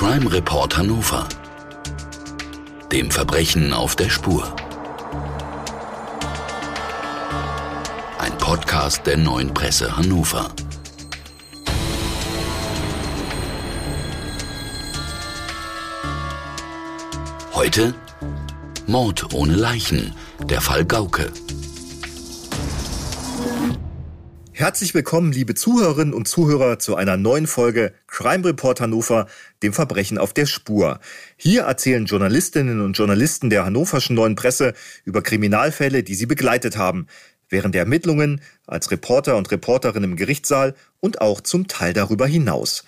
[0.00, 1.28] Crime Report Hannover.
[2.90, 4.56] Dem Verbrechen auf der Spur.
[8.18, 10.50] Ein Podcast der neuen Presse Hannover.
[17.52, 17.92] Heute
[18.86, 21.30] Mord ohne Leichen, der Fall Gauke.
[24.60, 29.26] Herzlich willkommen, liebe Zuhörerinnen und Zuhörer, zu einer neuen Folge Crime Report Hannover,
[29.62, 31.00] dem Verbrechen auf der Spur.
[31.38, 34.74] Hier erzählen Journalistinnen und Journalisten der hannoverschen Neuen Presse
[35.06, 37.06] über Kriminalfälle, die sie begleitet haben,
[37.48, 42.84] während der Ermittlungen, als Reporter und Reporterin im Gerichtssaal und auch zum Teil darüber hinaus.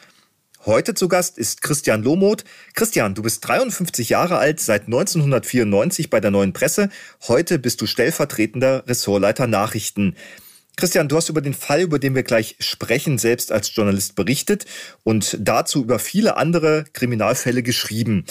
[0.66, 2.44] Heute zu Gast ist Christian Lohmuth.
[2.74, 6.90] Christian, du bist 53 Jahre alt, seit 1994 bei der Neuen Presse.
[7.26, 10.14] Heute bist du stellvertretender Ressortleiter Nachrichten.
[10.76, 14.64] Christian, du hast über den Fall, über den wir gleich sprechen, selbst als Journalist berichtet
[15.04, 18.24] und dazu über viele andere Kriminalfälle geschrieben.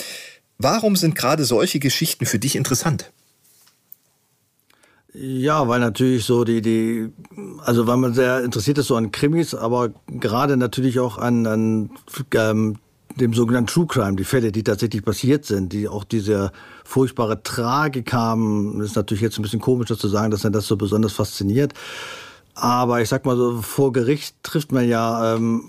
[0.58, 3.12] Warum sind gerade solche Geschichten für dich interessant?
[5.14, 7.10] Ja, weil natürlich so die, die,
[7.64, 11.90] also weil man sehr interessiert ist so an Krimis, aber gerade natürlich auch an, an
[12.34, 12.78] ähm,
[13.16, 16.50] dem sogenannten True Crime, die Fälle, die tatsächlich passiert sind, die auch diese
[16.84, 18.78] furchtbare Tragik haben.
[18.78, 21.12] Das ist natürlich jetzt ein bisschen komisch, das zu sagen, dass er das so besonders
[21.12, 21.74] fasziniert.
[22.54, 25.68] Aber ich sag mal so, vor Gericht trifft man ja ähm,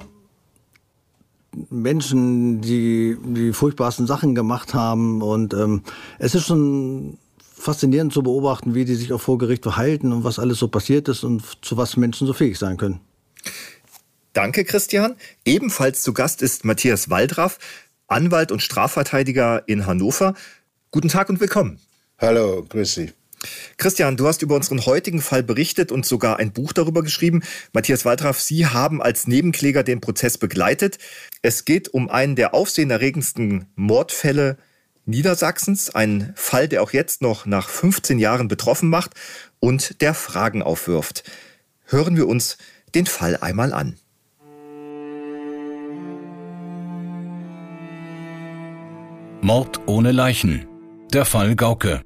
[1.69, 5.21] Menschen, die die furchtbarsten Sachen gemacht haben.
[5.21, 5.83] Und ähm,
[6.19, 10.39] es ist schon faszinierend zu beobachten, wie die sich auch vor Gericht verhalten und was
[10.39, 12.99] alles so passiert ist und zu was Menschen so fähig sein können.
[14.33, 15.15] Danke, Christian.
[15.45, 17.59] Ebenfalls zu Gast ist Matthias Waldraff,
[18.07, 20.33] Anwalt und Strafverteidiger in Hannover.
[20.91, 21.79] Guten Tag und willkommen.
[22.19, 23.13] Hallo, grüß Sie.
[23.77, 27.43] Christian, du hast über unseren heutigen Fall berichtet und sogar ein Buch darüber geschrieben.
[27.73, 30.97] Matthias Waldraff, Sie haben als Nebenkläger den Prozess begleitet.
[31.41, 34.57] Es geht um einen der aufsehenerregendsten Mordfälle
[35.05, 39.11] Niedersachsens, ein Fall, der auch jetzt noch nach 15 Jahren betroffen macht
[39.59, 41.29] und der Fragen aufwirft.
[41.85, 42.57] Hören wir uns
[42.95, 43.97] den Fall einmal an.
[49.41, 50.65] Mord ohne Leichen.
[51.11, 52.01] Der Fall Gauke.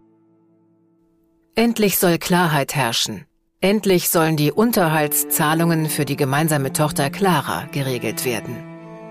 [1.57, 3.25] Endlich soll Klarheit herrschen.
[3.62, 8.57] Endlich sollen die Unterhaltszahlungen für die gemeinsame Tochter Clara geregelt werden.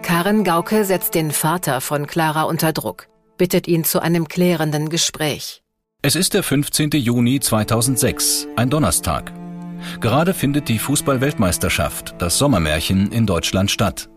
[0.03, 5.65] Karen Gauke setzt den Vater von Clara unter Druck, bittet ihn zu einem klärenden Gespräch.
[6.03, 6.91] Es ist der 15.
[6.91, 9.33] Juni 2006, ein Donnerstag.
[10.01, 14.09] Gerade findet die Fußball-Weltmeisterschaft, das Sommermärchen, in Deutschland statt.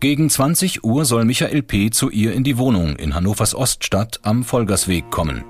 [0.00, 1.90] Gegen 20 Uhr soll Michael P.
[1.90, 5.44] zu ihr in die Wohnung in Hannovers Oststadt am Volgersweg kommen.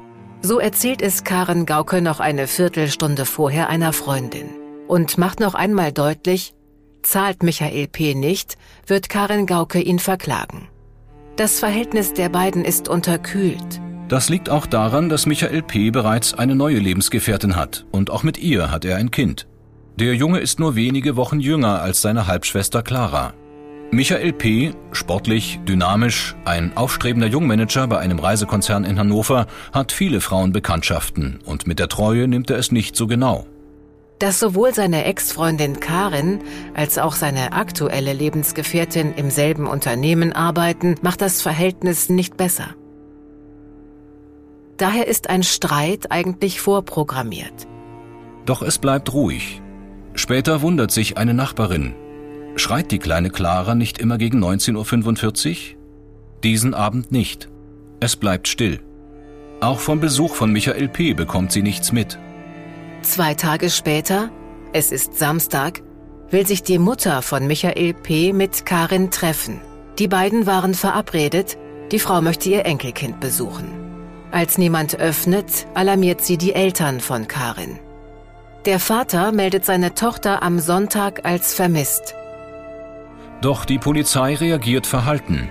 [0.46, 4.50] So erzählt es Karen Gauke noch eine Viertelstunde vorher einer Freundin
[4.86, 6.52] und macht noch einmal deutlich,
[7.00, 8.14] zahlt Michael P.
[8.14, 10.68] nicht, wird Karen Gauke ihn verklagen.
[11.36, 13.80] Das Verhältnis der beiden ist unterkühlt.
[14.08, 15.90] Das liegt auch daran, dass Michael P.
[15.90, 19.46] bereits eine neue Lebensgefährtin hat und auch mit ihr hat er ein Kind.
[19.98, 23.32] Der Junge ist nur wenige Wochen jünger als seine Halbschwester Clara.
[23.90, 31.40] Michael P., sportlich, dynamisch, ein aufstrebender Jungmanager bei einem Reisekonzern in Hannover, hat viele Frauenbekanntschaften
[31.44, 33.46] und mit der Treue nimmt er es nicht so genau.
[34.18, 36.40] Dass sowohl seine Ex-Freundin Karin
[36.74, 42.74] als auch seine aktuelle Lebensgefährtin im selben Unternehmen arbeiten, macht das Verhältnis nicht besser.
[44.76, 47.68] Daher ist ein Streit eigentlich vorprogrammiert.
[48.44, 49.62] Doch es bleibt ruhig.
[50.14, 51.94] Später wundert sich eine Nachbarin,
[52.56, 55.56] Schreit die kleine Clara nicht immer gegen 19.45 Uhr?
[56.42, 57.48] Diesen Abend nicht.
[58.00, 58.80] Es bleibt still.
[59.60, 61.14] Auch vom Besuch von Michael P.
[61.14, 62.18] bekommt sie nichts mit.
[63.02, 64.30] Zwei Tage später,
[64.72, 65.82] es ist Samstag,
[66.30, 68.32] will sich die Mutter von Michael P.
[68.32, 69.60] mit Karin treffen.
[69.98, 71.56] Die beiden waren verabredet,
[71.92, 73.68] die Frau möchte ihr Enkelkind besuchen.
[74.30, 77.78] Als niemand öffnet, alarmiert sie die Eltern von Karin.
[78.64, 82.14] Der Vater meldet seine Tochter am Sonntag als vermisst.
[83.44, 85.50] Doch die Polizei reagiert verhalten.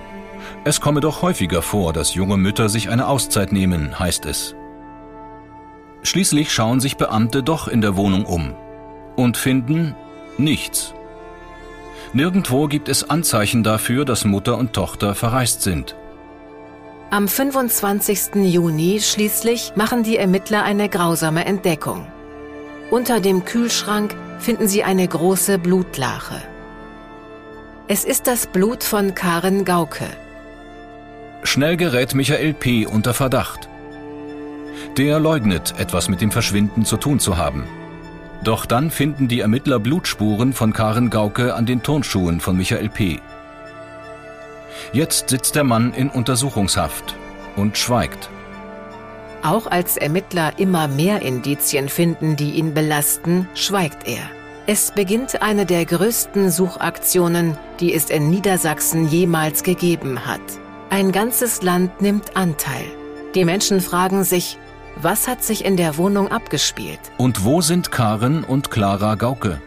[0.64, 4.56] Es komme doch häufiger vor, dass junge Mütter sich eine Auszeit nehmen, heißt es.
[6.02, 8.56] Schließlich schauen sich Beamte doch in der Wohnung um
[9.16, 9.96] und finden
[10.40, 10.96] nichts.
[12.14, 15.96] Nirgendwo gibt es Anzeichen dafür, dass Mutter und Tochter verreist sind.
[17.12, 18.38] Am 25.
[18.38, 22.08] Juni schließlich machen die Ermittler eine grausame Entdeckung.
[22.90, 26.53] Unter dem Kühlschrank finden sie eine große Blutlache.
[27.90, 30.06] Es ist das Blut von Karen Gauke.
[31.44, 32.86] Schnell gerät Michael P.
[32.86, 33.68] unter Verdacht.
[34.96, 37.66] Der leugnet, etwas mit dem Verschwinden zu tun zu haben.
[38.42, 43.20] Doch dann finden die Ermittler Blutspuren von Karen Gauke an den Turnschuhen von Michael P.
[44.94, 47.18] Jetzt sitzt der Mann in Untersuchungshaft
[47.58, 48.30] und schweigt.
[49.42, 54.24] Auch als Ermittler immer mehr Indizien finden, die ihn belasten, schweigt er.
[54.66, 60.40] Es beginnt eine der größten Suchaktionen, die es in Niedersachsen jemals gegeben hat.
[60.90, 62.86] Ein ganzes Land nimmt Anteil.
[63.36, 64.58] Die Menschen fragen sich,
[64.96, 67.02] was hat sich in der Wohnung abgespielt?
[67.18, 69.62] Und wo sind Karen und Clara Gauke?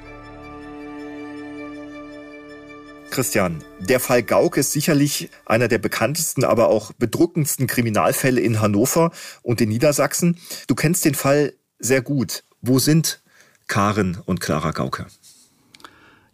[3.11, 9.11] Christian, der Fall Gauck ist sicherlich einer der bekanntesten, aber auch bedrückendsten Kriminalfälle in Hannover
[9.43, 10.39] und in Niedersachsen.
[10.69, 12.45] Du kennst den Fall sehr gut.
[12.63, 13.21] Wo sind
[13.69, 15.07] Karen und Clara Gauke?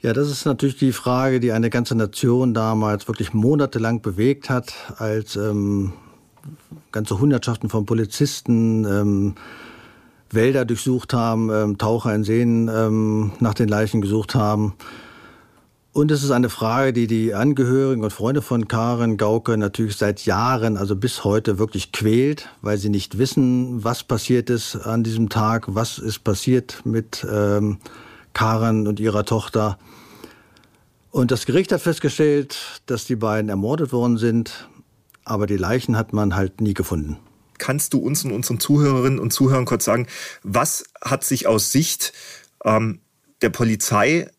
[0.01, 4.75] Ja, das ist natürlich die Frage, die eine ganze Nation damals wirklich monatelang bewegt hat,
[4.99, 5.93] als ähm,
[6.91, 9.35] ganze Hundertschaften von Polizisten ähm,
[10.31, 14.75] Wälder durchsucht haben, ähm, Taucher in Seen ähm, nach den Leichen gesucht haben.
[15.95, 20.25] Und es ist eine Frage, die die Angehörigen und Freunde von Karen Gauke natürlich seit
[20.25, 25.29] Jahren, also bis heute wirklich quält, weil sie nicht wissen, was passiert ist an diesem
[25.29, 27.77] Tag, was ist passiert mit ähm,
[28.33, 29.79] Karen und ihrer Tochter.
[31.11, 34.71] Und das Gericht hat festgestellt, dass die beiden ermordet worden sind,
[35.25, 37.19] aber die Leichen hat man halt nie gefunden.
[37.59, 40.07] Kannst du uns und unseren Zuhörerinnen und Zuhörern kurz sagen,
[40.43, 42.15] was hat sich aus Sicht
[42.65, 43.01] ähm,
[43.43, 44.31] der Polizei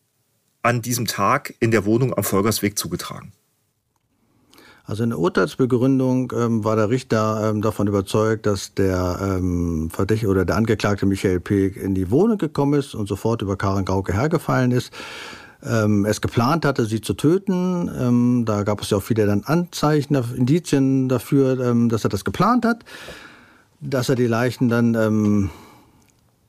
[0.64, 3.32] an diesem Tag in der Wohnung am Volkersweg zugetragen?
[4.86, 10.30] Also in der Urteilsbegründung ähm, war der Richter ähm, davon überzeugt, dass der ähm, Verdächtige
[10.30, 11.68] oder der Angeklagte Michael P.
[11.68, 14.92] in die Wohnung gekommen ist und sofort über Karen Gauke hergefallen ist.
[15.62, 17.90] Ähm, es geplant hatte, sie zu töten.
[17.98, 22.24] Ähm, da gab es ja auch viele dann Anzeichen, Indizien dafür, ähm, dass er das
[22.24, 22.84] geplant hat.
[23.80, 25.50] Dass er die Leichen dann ähm,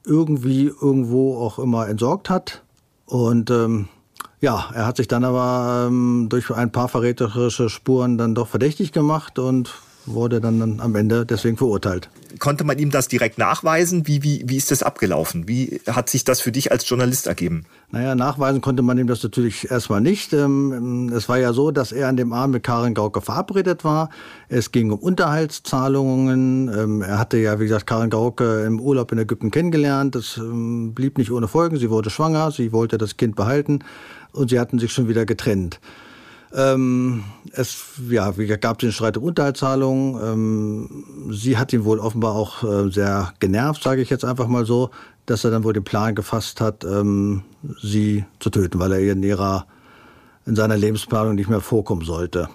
[0.06, 2.64] irgendwie irgendwo auch immer entsorgt hat.
[3.06, 3.88] Und ähm,
[4.46, 8.92] ja, er hat sich dann aber ähm, durch ein paar verräterische Spuren dann doch verdächtig
[8.92, 9.74] gemacht und
[10.06, 12.10] wurde dann am Ende deswegen verurteilt.
[12.40, 14.08] Konnte man ihm das direkt nachweisen?
[14.08, 15.48] Wie, wie, wie ist das abgelaufen?
[15.48, 17.66] Wie hat sich das für dich als Journalist ergeben?
[17.92, 20.34] Naja, nachweisen konnte man ihm das natürlich erstmal nicht.
[20.34, 24.10] Ähm, es war ja so, dass er an dem Abend mit Karin Gauke verabredet war.
[24.50, 26.68] Es ging um Unterhaltszahlungen.
[26.68, 30.16] Ähm, er hatte ja, wie gesagt, Karin Gauke im Urlaub in Ägypten kennengelernt.
[30.16, 31.78] Das ähm, blieb nicht ohne Folgen.
[31.78, 33.80] Sie wurde schwanger, sie wollte das Kind behalten
[34.34, 35.80] und sie hatten sich schon wieder getrennt.
[36.56, 37.78] Ähm, es
[38.10, 40.22] ja, gab den Streit um Unterhaltszahlungen.
[40.24, 44.66] Ähm, sie hat ihn wohl offenbar auch äh, sehr genervt, sage ich jetzt einfach mal
[44.66, 44.90] so,
[45.26, 47.44] dass er dann wohl den Plan gefasst hat, ähm,
[47.82, 49.68] sie zu töten, weil er ihr in ihrer
[50.46, 52.50] in seiner Lebensplanung nicht mehr vorkommen sollte.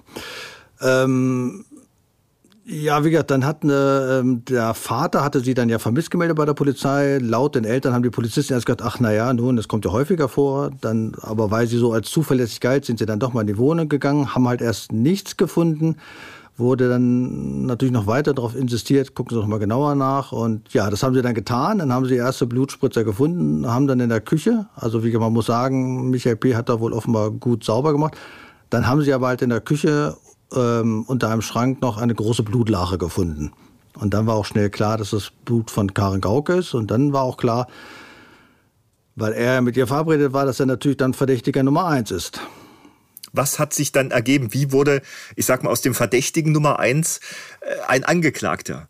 [0.81, 1.65] Ähm,
[2.65, 6.37] ja, wie gesagt, dann hat eine, ähm, der Vater hatte sie dann ja vermisst gemeldet
[6.37, 7.19] bei der Polizei.
[7.19, 9.93] Laut den Eltern haben die Polizisten erst gesagt, ach na ja, nun, das kommt ja
[9.93, 10.71] häufiger vor.
[10.81, 13.59] Dann, aber weil sie so als zuverlässig galt, sind sie dann doch mal in die
[13.59, 15.97] Wohnung gegangen, haben halt erst nichts gefunden.
[16.59, 20.31] Wurde dann natürlich noch weiter darauf insistiert, gucken Sie doch mal genauer nach.
[20.31, 21.79] Und ja, das haben sie dann getan.
[21.79, 25.47] Dann haben sie erste Blutspritzer gefunden, haben dann in der Küche, also wie man muss
[25.47, 26.55] sagen, Michael P.
[26.55, 28.15] hat da wohl offenbar gut sauber gemacht.
[28.69, 30.17] Dann haben sie aber halt in der Küche
[30.55, 33.53] ähm, unter einem Schrank noch eine große Blutlache gefunden.
[33.99, 36.75] Und dann war auch schnell klar, dass das Blut von Karen Gauke ist.
[36.75, 37.67] Und dann war auch klar,
[39.17, 42.41] weil er mit ihr verabredet war, dass er natürlich dann Verdächtiger Nummer eins ist.
[43.33, 44.53] Was hat sich dann ergeben?
[44.53, 45.03] Wie wurde,
[45.37, 47.21] ich sag mal, aus dem Verdächtigen Nummer eins
[47.61, 48.90] äh, ein Angeklagter?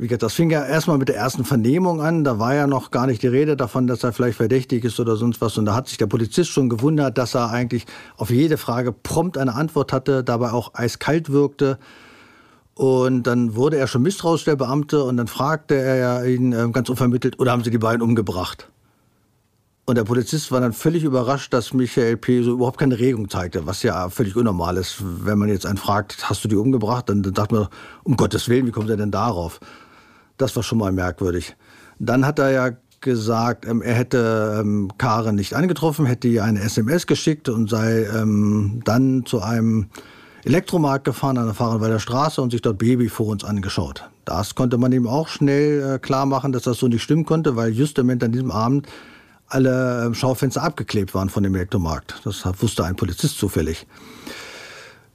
[0.00, 2.22] Wie gesagt, das fing ja erstmal mit der ersten Vernehmung an.
[2.22, 5.16] Da war ja noch gar nicht die Rede davon, dass er vielleicht verdächtig ist oder
[5.16, 5.58] sonst was.
[5.58, 7.84] Und da hat sich der Polizist schon gewundert, dass er eigentlich
[8.16, 11.80] auf jede Frage prompt eine Antwort hatte, dabei auch eiskalt wirkte.
[12.74, 16.88] Und dann wurde er schon misstrauisch, der Beamte, und dann fragte er ihn äh, ganz
[16.88, 18.68] unvermittelt, oder haben Sie die beiden umgebracht?
[19.84, 22.44] Und der Polizist war dann völlig überrascht, dass Michael P.
[22.44, 25.02] so überhaupt keine Regung zeigte, was ja völlig unnormal ist.
[25.02, 27.66] Wenn man jetzt einen fragt, hast du die umgebracht, dann, dann sagt man,
[28.04, 29.58] um Gottes Willen, wie kommt er denn darauf?
[30.38, 31.54] Das war schon mal merkwürdig.
[31.98, 36.60] Dann hat er ja gesagt, ähm, er hätte ähm, Karen nicht angetroffen, hätte ihr eine
[36.60, 39.86] SMS geschickt und sei ähm, dann zu einem
[40.44, 44.08] Elektromarkt gefahren an der Fahrenweider Straße und sich dort Babyphones angeschaut.
[44.24, 47.56] Das konnte man ihm auch schnell äh, klar machen, dass das so nicht stimmen konnte,
[47.56, 48.86] weil justement an diesem Abend
[49.46, 52.20] alle Schaufenster abgeklebt waren von dem Elektromarkt.
[52.24, 53.86] Das wusste ein Polizist zufällig.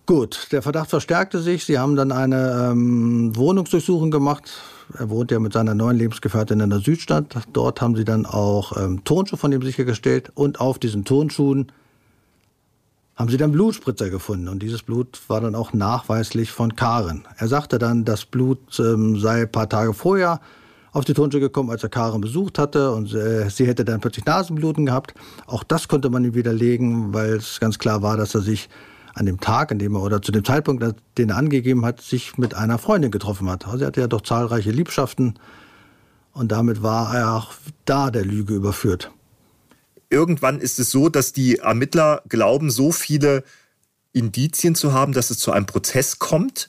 [0.05, 1.65] Gut, der Verdacht verstärkte sich.
[1.65, 4.51] Sie haben dann eine ähm, Wohnungsdurchsuchung gemacht
[4.97, 7.35] er wohnt ja mit seiner neuen Lebensgefährtin in der Südstadt.
[7.53, 11.71] Dort haben sie dann auch ähm, Turnschuhe von ihm sichergestellt und auf diesen Turnschuhen
[13.15, 17.25] haben sie dann Blutspritzer gefunden und dieses Blut war dann auch nachweislich von Karen.
[17.37, 20.41] Er sagte dann, das Blut ähm, sei ein paar Tage vorher
[20.91, 24.25] auf die Turnschuhe gekommen, als er Karen besucht hatte und äh, sie hätte dann plötzlich
[24.25, 25.13] Nasenbluten gehabt.
[25.45, 28.69] Auch das konnte man ihm widerlegen, weil es ganz klar war, dass er sich
[29.13, 30.83] an dem Tag, in dem er oder zu dem Zeitpunkt,
[31.17, 33.67] den er angegeben hat, sich mit einer Freundin getroffen hat.
[33.67, 35.35] Also er hatte ja doch zahlreiche Liebschaften
[36.33, 37.53] und damit war er auch
[37.85, 39.11] da der Lüge überführt.
[40.09, 43.43] Irgendwann ist es so, dass die Ermittler glauben, so viele
[44.13, 46.67] Indizien zu haben, dass es zu einem Prozess kommt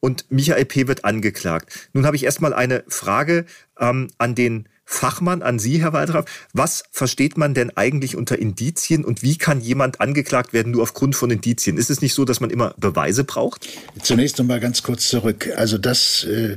[0.00, 0.88] und Michael P.
[0.88, 1.88] wird angeklagt.
[1.92, 3.46] Nun habe ich erstmal eine Frage
[3.78, 6.26] ähm, an den Fachmann, an Sie, Herr Waldraff.
[6.52, 11.16] Was versteht man denn eigentlich unter Indizien und wie kann jemand angeklagt werden nur aufgrund
[11.16, 11.76] von Indizien?
[11.76, 13.68] Ist es nicht so, dass man immer Beweise braucht?
[14.02, 15.50] Zunächst noch mal ganz kurz zurück.
[15.56, 16.56] Also das, äh,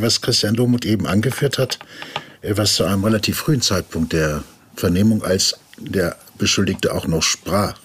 [0.00, 1.78] was Christian Lohmuth eben angeführt hat,
[2.42, 4.44] äh, was zu einem relativ frühen Zeitpunkt der
[4.76, 7.78] Vernehmung, als der Beschuldigte auch noch sprach,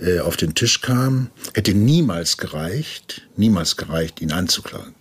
[0.00, 4.94] äh, auf den Tisch kam, hätte niemals gereicht, niemals gereicht, ihn anzuklagen.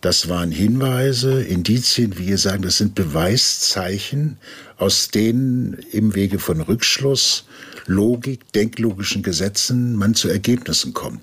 [0.00, 4.38] Das waren Hinweise, Indizien, wie ihr sagen, das sind Beweiszeichen,
[4.76, 7.46] aus denen im Wege von Rückschluss,
[7.86, 11.22] Logik, denklogischen Gesetzen man zu Ergebnissen kommt.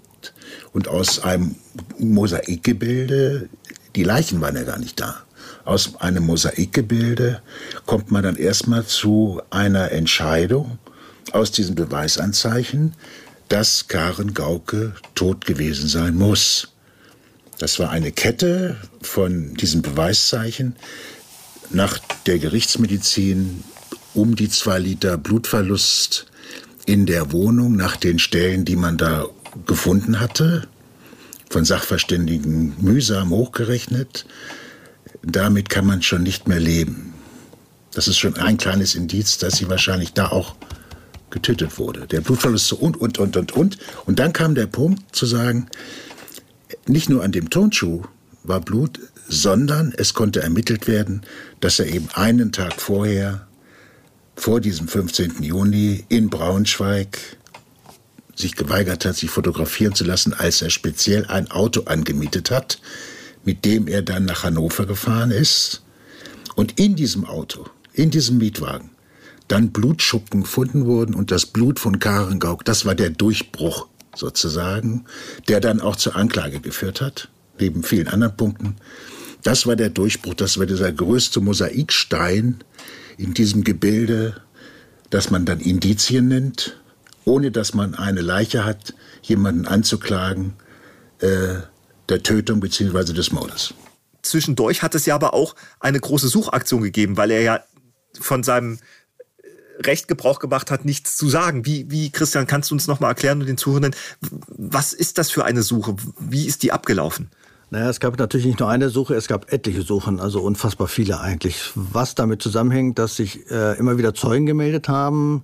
[0.74, 1.55] Und aus einem
[2.00, 3.48] Mosaikgebilde,
[3.96, 5.24] die Leichen waren ja gar nicht da,
[5.63, 7.41] aus einem Mosaikgebilde
[7.86, 10.79] kommt man dann erstmal zu einer Entscheidung,
[11.32, 12.94] aus diesen Beweisanzeichen,
[13.50, 16.75] dass Karen Gauke tot gewesen sein muss.
[17.57, 20.75] Das war eine Kette von diesen Beweiszeichen.
[21.69, 23.63] Nach der Gerichtsmedizin
[24.13, 26.25] um die zwei Liter Blutverlust
[26.85, 29.25] in der Wohnung nach den Stellen, die man da
[29.65, 30.67] gefunden hatte,
[31.50, 34.25] von Sachverständigen mühsam hochgerechnet.
[35.24, 37.13] Damit kann man schon nicht mehr leben.
[37.93, 40.55] Das ist schon ein kleines Indiz, dass sie wahrscheinlich da auch
[41.29, 42.07] getötet wurde.
[42.07, 43.77] Der Blutverlust so und, und, und, und, und.
[44.05, 45.67] Und dann kam der Punkt zu sagen,
[46.88, 48.03] nicht nur an dem Turnschuh
[48.43, 51.22] war Blut, sondern es konnte ermittelt werden,
[51.60, 53.48] dass er eben einen Tag vorher,
[54.36, 55.41] vor diesem 15.
[55.41, 57.17] Juni in Braunschweig,
[58.36, 62.81] sich geweigert hat, sich fotografieren zu lassen, als er speziell ein Auto angemietet hat,
[63.45, 65.84] mit dem er dann nach Hannover gefahren ist.
[66.55, 68.89] Und in diesem Auto, in diesem Mietwagen,
[69.48, 75.05] dann Blutschuppen gefunden wurden und das Blut von Karen Gauck, das war der Durchbruch sozusagen,
[75.48, 77.29] der dann auch zur Anklage geführt hat,
[77.60, 78.75] neben vielen anderen Punkten.
[79.43, 82.63] Das war der Durchbruch, das war dieser größte Mosaikstein
[83.17, 84.41] in diesem Gebilde,
[85.10, 86.77] das man dann Indizien nennt,
[87.25, 90.53] ohne dass man eine Leiche hat, jemanden anzuklagen
[91.19, 91.55] äh,
[92.10, 93.13] der Tötung bzw.
[93.13, 93.74] des Mordes.
[94.22, 97.63] Zwischendurch hat es ja aber auch eine große Suchaktion gegeben, weil er ja
[98.19, 98.79] von seinem
[99.84, 101.65] Recht Gebrauch gemacht hat, nichts zu sagen.
[101.65, 103.96] Wie, wie Christian, kannst du uns nochmal erklären und den Zuhörenden,
[104.48, 105.96] was ist das für eine Suche?
[106.20, 107.29] Wie ist die abgelaufen?
[107.72, 111.20] Naja, es gab natürlich nicht nur eine Suche, es gab etliche Suchen, also unfassbar viele
[111.20, 111.72] eigentlich.
[111.75, 115.44] Was damit zusammenhängt, dass sich äh, immer wieder Zeugen gemeldet haben,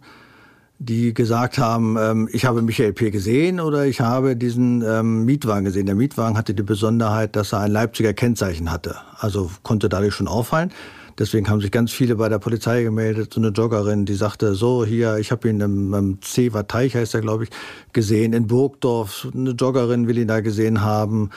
[0.78, 3.12] die gesagt haben, ähm, ich habe Michael P.
[3.12, 5.88] gesehen oder ich habe diesen ähm, Mietwagen gesehen.
[5.88, 10.28] Der Mietwagen hatte die Besonderheit, dass er ein Leipziger Kennzeichen hatte, also konnte dadurch schon
[10.28, 10.72] auffallen.
[11.18, 13.34] Deswegen haben sich ganz viele bei der Polizei gemeldet.
[13.34, 17.14] So eine Joggerin, die sagte, so hier, ich habe ihn im, im Zewer Teich, heißt
[17.14, 17.50] er, glaube ich,
[17.94, 18.34] gesehen.
[18.34, 21.30] In Burgdorf, eine Joggerin will ihn da gesehen haben.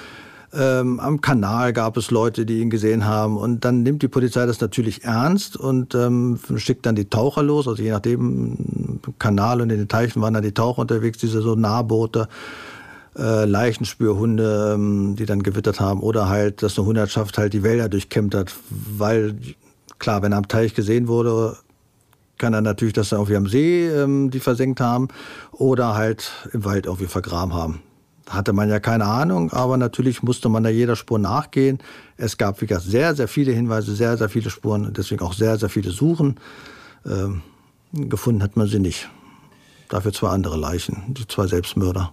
[0.52, 3.36] Ähm, am Kanal gab es Leute, die ihn gesehen haben.
[3.36, 7.66] Und dann nimmt die Polizei das natürlich ernst und ähm, schickt dann die Taucher los.
[7.66, 11.54] Also je nachdem, Kanal und in den Teichen waren dann die Taucher unterwegs, diese so
[11.56, 12.28] Nahboote.
[13.16, 17.88] Äh, Leichenspürhunde, ähm, die dann gewittert haben, oder halt, dass eine Hundertschaft halt die Wälder
[17.88, 19.36] durchkämmt hat, weil
[19.98, 21.56] Klar, wenn er am Teich gesehen wurde,
[22.38, 25.08] kann er natürlich das dann irgendwie am See ähm, die versenkt haben
[25.52, 27.82] oder halt im Wald irgendwie vergraben haben.
[28.28, 31.78] Hatte man ja keine Ahnung, aber natürlich musste man da jeder Spur nachgehen.
[32.16, 35.58] Es gab, wie gesagt, sehr, sehr viele Hinweise, sehr, sehr viele Spuren deswegen auch sehr,
[35.58, 36.40] sehr viele Suchen.
[37.06, 37.42] Ähm,
[37.92, 39.08] gefunden hat man sie nicht.
[39.88, 42.12] Dafür zwei andere Leichen, die zwei Selbstmörder.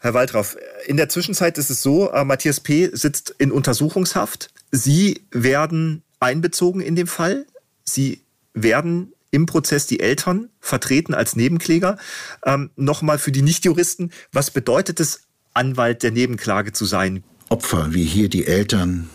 [0.00, 0.56] Herr Waldraff,
[0.86, 2.90] in der Zwischenzeit ist es so, äh, Matthias P.
[2.94, 4.50] sitzt in Untersuchungshaft.
[4.72, 7.46] Sie werden einbezogen in dem Fall.
[7.84, 8.22] Sie
[8.54, 11.96] werden im Prozess die Eltern vertreten als Nebenkläger.
[12.44, 15.22] Ähm, Nochmal für die Nichtjuristen, was bedeutet es,
[15.52, 17.24] Anwalt der Nebenklage zu sein?
[17.48, 19.10] Opfer, wie hier die Eltern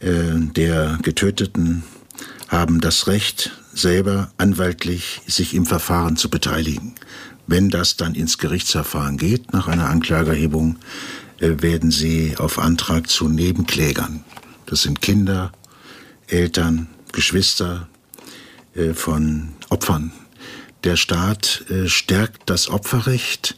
[0.00, 1.82] äh, der Getöteten,
[2.48, 6.94] haben das Recht, selber anwaltlich sich im Verfahren zu beteiligen.
[7.46, 10.78] Wenn das dann ins Gerichtsverfahren geht, nach einer Anklageerhebung,
[11.40, 14.24] äh, werden sie auf Antrag zu Nebenklägern.
[14.64, 15.52] Das sind Kinder,
[16.28, 17.88] Eltern, Geschwister
[18.74, 20.12] äh, von Opfern.
[20.84, 23.56] Der Staat äh, stärkt das Opferrecht.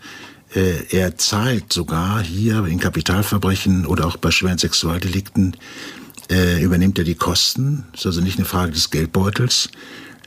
[0.55, 5.57] Äh, er zahlt sogar hier in Kapitalverbrechen oder auch bei schweren Sexualdelikten,
[6.61, 7.87] übernimmt er die Kosten.
[7.93, 9.71] Das ist also nicht eine Frage des Geldbeutels.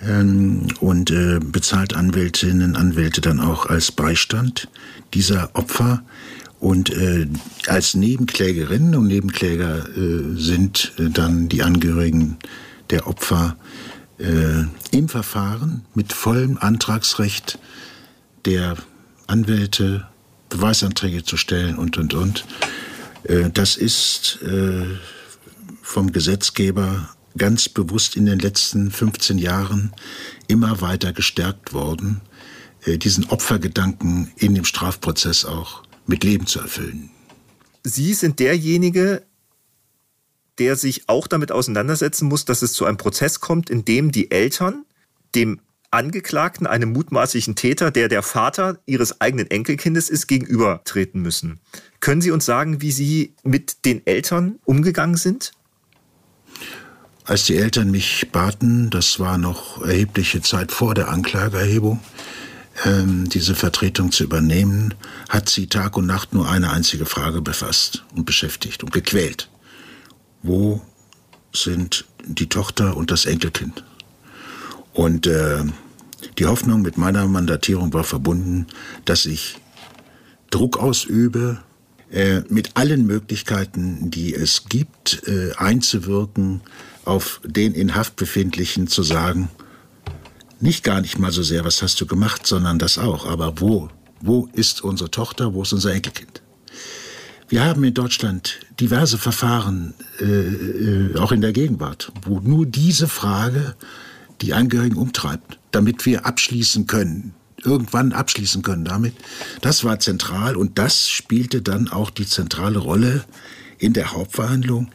[0.03, 4.67] ähm, und äh, bezahlt Anwältinnen, Anwälte dann auch als Beistand
[5.13, 6.03] dieser Opfer.
[6.61, 7.27] Und äh,
[7.65, 12.37] als Nebenklägerinnen und Nebenkläger äh, sind äh, dann die Angehörigen
[12.91, 13.57] der Opfer
[14.19, 17.57] äh, im Verfahren mit vollem Antragsrecht
[18.45, 18.77] der
[19.25, 20.07] Anwälte
[20.49, 22.45] Beweisanträge zu stellen und, und, und.
[23.23, 24.85] Äh, das ist äh,
[25.81, 29.93] vom Gesetzgeber ganz bewusst in den letzten 15 Jahren
[30.47, 32.21] immer weiter gestärkt worden,
[32.85, 37.10] äh, diesen Opfergedanken in dem Strafprozess auch mit Leben zu erfüllen.
[37.84, 39.24] Sie sind derjenige,
[40.60, 44.31] der sich auch damit auseinandersetzen muss, dass es zu einem Prozess kommt, in dem die
[44.31, 44.86] Eltern
[45.34, 45.60] dem
[45.93, 51.60] Angeklagten, einem mutmaßlichen Täter, der der Vater ihres eigenen Enkelkindes ist, gegenübertreten müssen.
[52.00, 55.51] Können Sie uns sagen, wie Sie mit den Eltern umgegangen sind?
[57.25, 62.00] Als die Eltern mich baten, das war noch erhebliche Zeit vor der Anklageerhebung,
[62.83, 64.95] diese Vertretung zu übernehmen,
[65.29, 69.50] hat sie Tag und Nacht nur eine einzige Frage befasst und beschäftigt und gequält.
[70.41, 70.81] Wo
[71.53, 73.83] sind die Tochter und das Enkelkind?
[74.93, 75.63] Und äh,
[76.38, 78.67] die Hoffnung mit meiner Mandatierung war verbunden,
[79.05, 79.57] dass ich
[80.50, 81.59] Druck ausübe,
[82.11, 86.61] äh, mit allen Möglichkeiten, die es gibt, äh, einzuwirken,
[87.05, 89.50] auf den in Haft befindlichen zu sagen,
[90.61, 93.25] nicht gar nicht mal so sehr, was hast du gemacht, sondern das auch.
[93.25, 93.89] Aber wo?
[94.21, 95.53] Wo ist unsere Tochter?
[95.53, 96.41] Wo ist unser Enkelkind?
[97.49, 103.07] Wir haben in Deutschland diverse Verfahren, äh, äh auch in der Gegenwart, wo nur diese
[103.07, 103.75] Frage
[104.41, 109.15] die Angehörigen umtreibt, damit wir abschließen können, irgendwann abschließen können damit.
[109.61, 113.25] Das war zentral und das spielte dann auch die zentrale Rolle
[113.77, 114.89] in der Hauptverhandlung.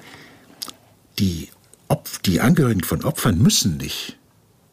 [1.19, 1.49] Die,
[1.89, 4.17] Opf die Angehörigen von Opfern müssen nicht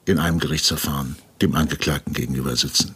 [0.06, 2.96] in einem Gerichtsverfahren dem Angeklagten gegenüber sitzen.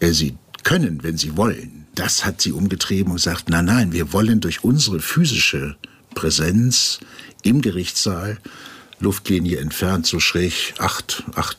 [0.00, 1.86] Sie können, wenn sie wollen.
[1.94, 5.76] Das hat sie umgetrieben und gesagt, nein, nein, wir wollen durch unsere physische
[6.14, 7.00] Präsenz
[7.42, 8.38] im Gerichtssaal
[9.00, 11.56] Luftlinie entfernt, so schräg, acht, acht,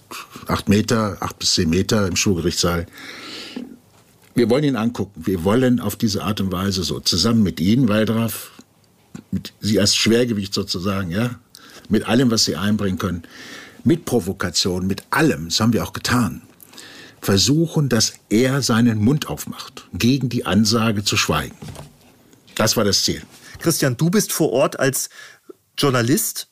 [0.48, 2.86] acht Meter, acht bis zehn Meter im Schulgerichtssaal.
[4.36, 5.26] Wir wollen ihn angucken.
[5.26, 8.52] Wir wollen auf diese Art und Weise so zusammen mit Ihnen, Waldraff,
[9.32, 11.40] mit Sie als Schwergewicht sozusagen, ja,
[11.88, 13.24] mit allem, was Sie einbringen können,
[13.84, 16.42] mit Provokation, mit allem, das haben wir auch getan,
[17.22, 21.56] versuchen, dass er seinen Mund aufmacht, gegen die Ansage zu schweigen.
[22.56, 23.24] Das war das Ziel.
[23.60, 25.10] Christian, du bist vor Ort als
[25.78, 26.50] Journalist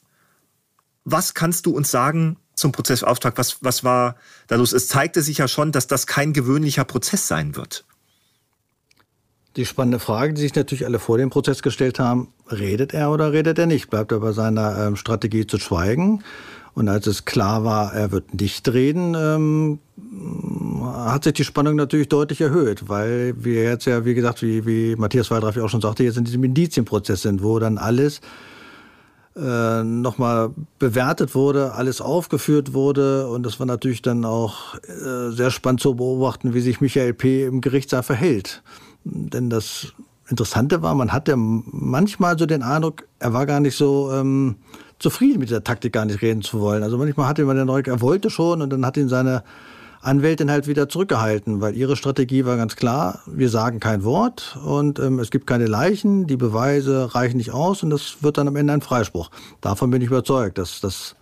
[1.10, 3.38] was kannst du uns sagen zum Prozessauftrag?
[3.38, 4.74] Was, was war da los?
[4.74, 7.86] Es zeigte sich ja schon, dass das kein gewöhnlicher Prozess sein wird.
[9.56, 13.32] Die spannende Frage, die sich natürlich alle vor dem Prozess gestellt haben, redet er oder
[13.32, 13.90] redet er nicht?
[13.90, 16.26] Bleibt er bei seiner ähm, Strategie zu schweigen?
[16.78, 19.80] Und als es klar war, er wird nicht reden, ähm,
[20.84, 24.96] hat sich die Spannung natürlich deutlich erhöht, weil wir jetzt ja, wie gesagt, wie, wie
[24.96, 28.22] Matthias Waldraff auch schon sagte, jetzt in diesem Indizienprozess sind, wo dann alles
[29.36, 33.28] äh, nochmal bewertet wurde, alles aufgeführt wurde.
[33.28, 37.46] Und das war natürlich dann auch äh, sehr spannend zu beobachten, wie sich Michael P.
[37.46, 38.62] im Gerichtssaal verhält.
[39.04, 39.94] Denn das
[40.30, 44.58] Interessante war, man hatte manchmal so den Eindruck, er war gar nicht so ähm,
[44.99, 46.83] zufrieden mit der Taktik, gar nicht reden zu wollen.
[46.83, 49.43] Also manchmal hatte man den Eindruck, er wollte schon und dann hat ihn seine
[50.01, 54.99] Anwältin halt wieder zurückgehalten, weil ihre Strategie war ganz klar, wir sagen kein Wort und
[54.99, 58.55] ähm, es gibt keine Leichen, die Beweise reichen nicht aus und das wird dann am
[58.55, 59.31] Ende ein Freispruch.
[59.60, 61.15] Davon bin ich überzeugt, dass das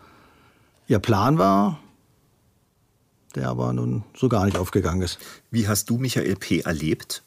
[0.88, 1.80] ihr Plan war,
[3.34, 5.20] der aber nun so gar nicht aufgegangen ist.
[5.52, 6.60] Wie hast du Michael P.
[6.60, 7.25] erlebt?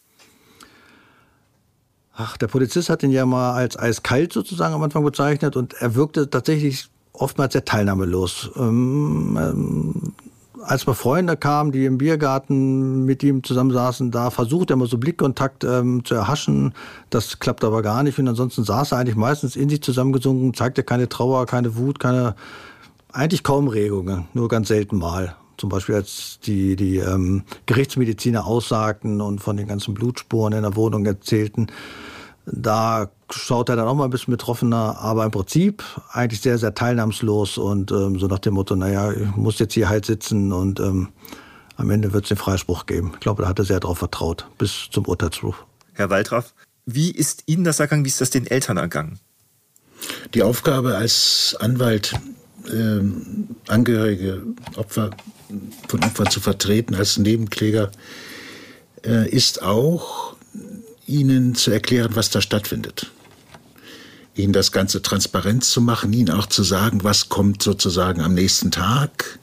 [2.20, 5.94] Ach, der Polizist hat ihn ja mal als eiskalt sozusagen am Anfang bezeichnet und er
[5.94, 8.50] wirkte tatsächlich oftmals sehr teilnahmelos.
[8.57, 10.12] Ähm, ähm,
[10.64, 14.98] als mal Freunde kamen, die im Biergarten mit ihm zusammensaßen, da versucht er mal so
[14.98, 16.74] Blickkontakt ähm, zu erhaschen.
[17.11, 18.18] Das klappt aber gar nicht.
[18.18, 22.35] Und ansonsten saß er eigentlich meistens in sich zusammengesunken, zeigte keine Trauer, keine Wut, keine,
[23.12, 25.37] eigentlich kaum Regungen, nur ganz selten mal.
[25.57, 30.74] Zum Beispiel als die, die ähm, Gerichtsmediziner aussagten und von den ganzen Blutspuren in der
[30.74, 31.68] Wohnung erzählten.
[32.52, 35.82] Da schaut er dann auch mal ein bisschen betroffener, aber im Prinzip
[36.12, 39.88] eigentlich sehr, sehr teilnahmslos und ähm, so nach dem Motto, naja, ich muss jetzt hier
[39.88, 41.08] halt sitzen und ähm,
[41.76, 43.12] am Ende wird es den Freispruch geben.
[43.14, 45.64] Ich glaube, da hat er sehr darauf vertraut, bis zum Urteilsruf.
[45.92, 46.54] Herr Waldraff,
[46.87, 48.04] wie ist Ihnen das ergangen?
[48.04, 49.18] Wie ist das den Eltern ergangen?
[50.34, 52.14] Die Aufgabe als Anwalt,
[52.66, 53.00] äh,
[53.68, 54.42] Angehörige
[54.76, 55.11] Opfer
[55.88, 57.90] von Opfern zu vertreten, als Nebenkläger,
[59.04, 60.34] äh, ist auch
[61.09, 63.11] ihnen zu erklären, was da stattfindet.
[64.35, 68.71] Ihnen das Ganze transparent zu machen, ihnen auch zu sagen, was kommt sozusagen am nächsten
[68.71, 69.38] Tag,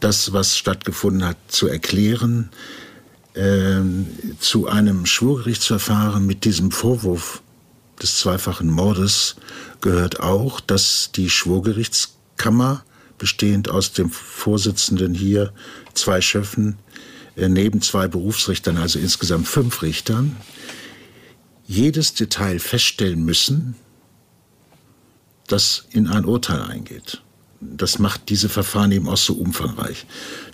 [0.00, 2.50] das, was stattgefunden hat, zu erklären.
[3.34, 4.06] Ähm,
[4.40, 7.42] zu einem Schwurgerichtsverfahren mit diesem Vorwurf
[8.00, 9.36] des zweifachen Mordes
[9.80, 12.84] gehört auch, dass die Schwurgerichtskammer,
[13.18, 15.52] bestehend aus dem Vorsitzenden hier,
[15.94, 16.78] zwei Schöffen,
[17.36, 20.36] äh, neben zwei Berufsrichtern, also insgesamt fünf Richtern,
[21.68, 23.76] jedes Detail feststellen müssen,
[25.46, 27.22] das in ein Urteil eingeht.
[27.60, 30.06] Das macht diese Verfahren eben auch so umfangreich.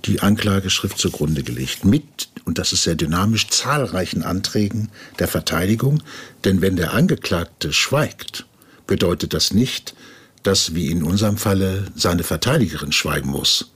[0.06, 6.02] Die Anklageschrift zugrunde gelegt mit, und das ist sehr dynamisch, zahlreichen Anträgen der Verteidigung.
[6.44, 8.46] Denn wenn der Angeklagte schweigt,
[8.86, 9.94] bedeutet das nicht,
[10.42, 13.70] dass, wie in unserem Falle, seine Verteidigerin schweigen muss.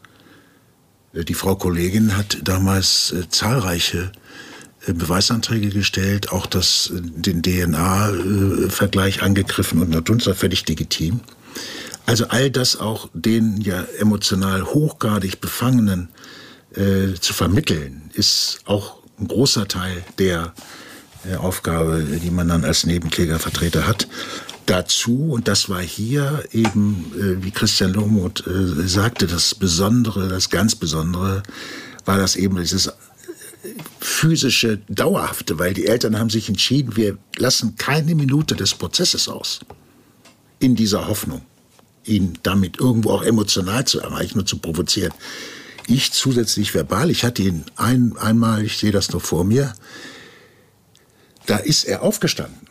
[1.13, 4.19] Die Frau Kollegin hat damals äh, zahlreiche äh,
[4.95, 11.21] Beweisanträge gestellt, auch das, äh, den DNA-Vergleich angegriffen und natürlich war völlig legitim.
[12.07, 16.09] Also all das auch den ja emotional hochgradig Befangenen
[16.75, 20.55] äh, zu vermitteln, ist auch ein großer Teil der
[21.31, 24.09] äh, Aufgabe, die man dann als Nebenklägervertreter hat.
[24.67, 30.51] Dazu, und das war hier eben, äh, wie Christian Lohmuth äh, sagte, das Besondere, das
[30.51, 31.43] ganz Besondere,
[32.05, 32.93] war das eben dieses
[34.01, 39.61] physische, dauerhafte, weil die Eltern haben sich entschieden, wir lassen keine Minute des Prozesses aus.
[40.61, 41.43] In dieser Hoffnung,
[42.05, 45.13] ihn damit irgendwo auch emotional zu erreichen und zu provozieren.
[45.87, 49.73] Ich zusätzlich verbal, ich hatte ihn ein, einmal, ich sehe das noch vor mir,
[51.47, 52.68] da ist er aufgestanden.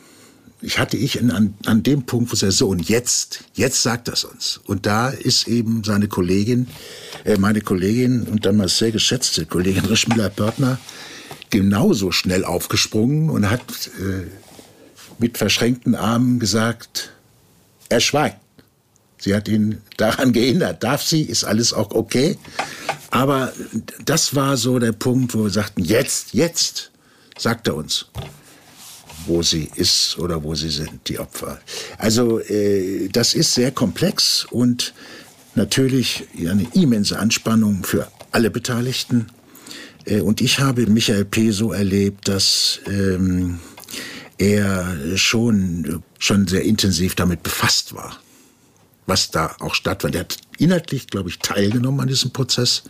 [0.61, 4.23] Ich hatte ich an, an dem Punkt, wo er so, und jetzt, jetzt sagt das
[4.23, 4.59] uns.
[4.65, 6.67] Und da ist eben seine Kollegin,
[7.25, 10.79] äh, meine Kollegin und damals sehr geschätzte Kollegin Rischmüller-Pörtner,
[11.51, 13.61] genauso schnell aufgesprungen und hat
[13.99, 14.25] äh,
[15.19, 17.11] mit verschränkten Armen gesagt,
[17.89, 18.39] er schweigt.
[19.19, 20.83] Sie hat ihn daran gehindert.
[20.83, 21.23] Darf sie?
[21.23, 22.37] Ist alles auch okay?
[23.09, 23.51] Aber
[24.05, 26.91] das war so der Punkt, wo wir sagten, jetzt, jetzt,
[27.37, 28.07] sagt er uns,
[29.27, 31.59] wo sie ist oder wo sie sind, die Opfer.
[31.97, 34.93] Also äh, das ist sehr komplex und
[35.55, 39.27] natürlich eine immense Anspannung für alle Beteiligten.
[40.05, 41.51] Äh, und ich habe Michael P.
[41.51, 43.59] so erlebt, dass ähm,
[44.37, 48.19] er schon, schon sehr intensiv damit befasst war,
[49.05, 50.15] was da auch stattfand.
[50.15, 52.83] Er hat inhaltlich, glaube ich, teilgenommen an diesem Prozess.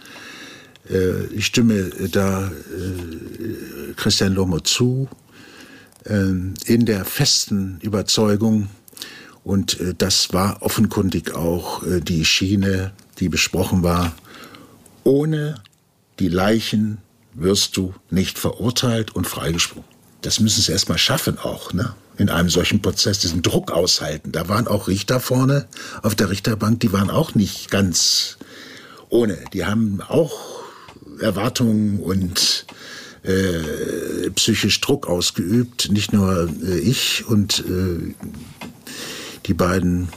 [0.89, 5.07] Äh, ich stimme da äh, Christian Lomo zu,
[6.09, 8.69] in der festen Überzeugung,
[9.43, 14.13] und das war offenkundig auch die Schiene, die besprochen war,
[15.03, 15.61] ohne
[16.19, 16.97] die Leichen
[17.33, 19.83] wirst du nicht verurteilt und freigesprochen.
[20.21, 21.93] Das müssen sie erstmal schaffen auch, ne?
[22.17, 24.31] in einem solchen Prozess, diesen Druck aushalten.
[24.31, 25.67] Da waren auch Richter vorne
[26.01, 28.37] auf der Richterbank, die waren auch nicht ganz
[29.09, 29.37] ohne.
[29.53, 30.63] Die haben auch
[31.19, 32.65] Erwartungen und
[33.27, 35.91] äh, psychisch Druck ausgeübt.
[35.91, 38.15] Nicht nur äh, ich und äh,
[39.45, 40.09] die beiden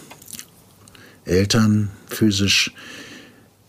[1.25, 2.73] Eltern physisch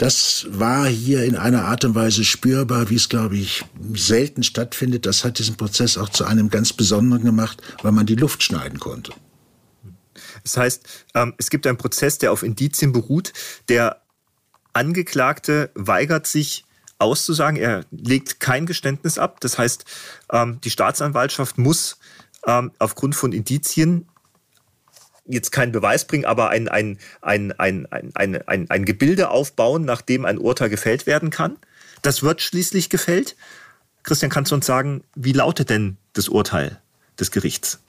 [0.01, 5.05] das war hier in einer Art und Weise spürbar, wie es, glaube ich, selten stattfindet.
[5.05, 8.79] Das hat diesen Prozess auch zu einem ganz besonderen gemacht, weil man die Luft schneiden
[8.79, 9.13] konnte.
[10.43, 13.31] Das heißt, ähm, es gibt einen Prozess, der auf Indizien beruht.
[13.69, 14.01] Der
[14.73, 16.65] Angeklagte weigert sich
[17.01, 17.59] auszusagen.
[17.59, 19.39] Er legt kein Geständnis ab.
[19.41, 19.85] Das heißt,
[20.31, 21.97] ähm, die Staatsanwaltschaft muss
[22.45, 24.07] ähm, aufgrund von Indizien
[25.25, 29.85] jetzt keinen Beweis bringen, aber ein, ein, ein, ein, ein, ein, ein, ein Gebilde aufbauen,
[29.85, 31.57] nachdem ein Urteil gefällt werden kann.
[32.01, 33.35] Das wird schließlich gefällt.
[34.03, 36.81] Christian, kannst du uns sagen, wie lautet denn das Urteil
[37.19, 37.79] des Gerichts?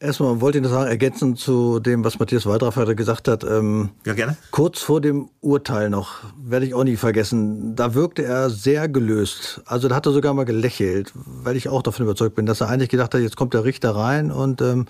[0.00, 3.42] Erstmal wollte ich noch sagen, ergänzend zu dem, was Matthias Waldraff gesagt hat.
[3.42, 4.36] Ähm, ja, gerne.
[4.52, 9.60] Kurz vor dem Urteil noch, werde ich auch nie vergessen, da wirkte er sehr gelöst.
[9.66, 12.68] Also da hat er sogar mal gelächelt, weil ich auch davon überzeugt bin, dass er
[12.68, 14.86] eigentlich gedacht hat, jetzt kommt der Richter rein und ähm,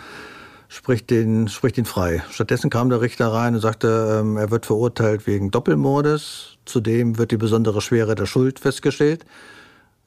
[0.68, 2.22] spricht den, spricht ihn frei.
[2.30, 6.58] Stattdessen kam der Richter rein und sagte, ähm, er wird verurteilt wegen Doppelmordes.
[6.66, 9.24] Zudem wird die besondere Schwere der Schuld festgestellt.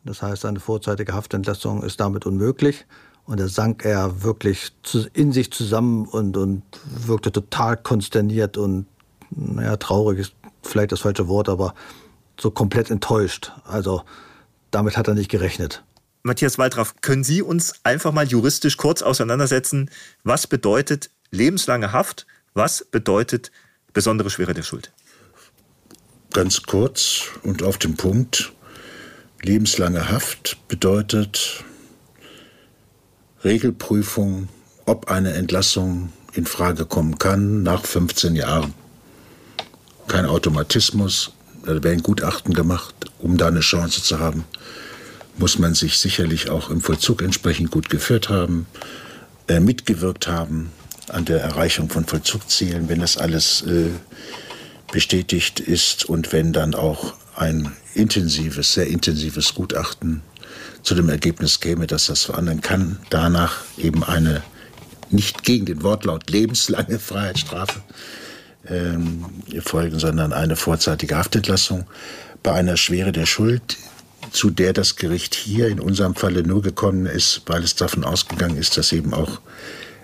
[0.04, 2.86] Das heißt, eine vorzeitige Haftentlassung ist damit unmöglich.
[3.32, 4.74] Und da sank er wirklich
[5.14, 8.88] in sich zusammen und, und wirkte total konsterniert und,
[9.30, 11.74] naja, traurig ist vielleicht das falsche Wort, aber
[12.38, 13.54] so komplett enttäuscht.
[13.64, 14.04] Also
[14.70, 15.82] damit hat er nicht gerechnet.
[16.24, 19.90] Matthias Waldraff, können Sie uns einfach mal juristisch kurz auseinandersetzen,
[20.26, 23.50] was bedeutet lebenslange Haft, was bedeutet
[23.94, 24.92] besondere Schwere der Schuld?
[26.34, 28.52] Ganz kurz und auf den Punkt.
[29.42, 31.64] Lebenslange Haft bedeutet
[33.44, 34.50] Regelprüfung,
[34.86, 38.74] ob eine Entlassung in Frage kommen kann nach 15 Jahren.
[40.08, 41.32] Kein Automatismus,
[41.66, 44.44] da werden Gutachten gemacht, um da eine Chance zu haben,
[45.38, 48.68] muss man sich sicherlich auch im Vollzug entsprechend gut geführt haben,
[49.48, 50.72] äh, mitgewirkt haben
[51.08, 53.90] an der Erreichung von Vollzugzielen, wenn das alles äh,
[54.92, 60.22] bestätigt ist und wenn dann auch ein intensives, sehr intensives Gutachten
[60.84, 64.42] zu dem Ergebnis käme, dass das verändern kann, danach eben eine
[65.10, 67.82] nicht gegen den Wortlaut lebenslange Freiheitsstrafe
[68.68, 69.26] ähm,
[69.60, 71.86] folgen, sondern eine vorzeitige Haftentlassung
[72.44, 73.78] bei einer Schwere der Schuld,
[74.32, 78.58] zu der das Gericht hier in unserem Falle nur gekommen ist, weil es davon ausgegangen
[78.58, 79.42] ist, dass eben auch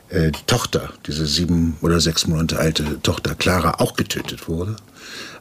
[0.09, 4.75] äh, die Tochter, diese sieben oder sechs Monate alte Tochter Clara, auch getötet wurde.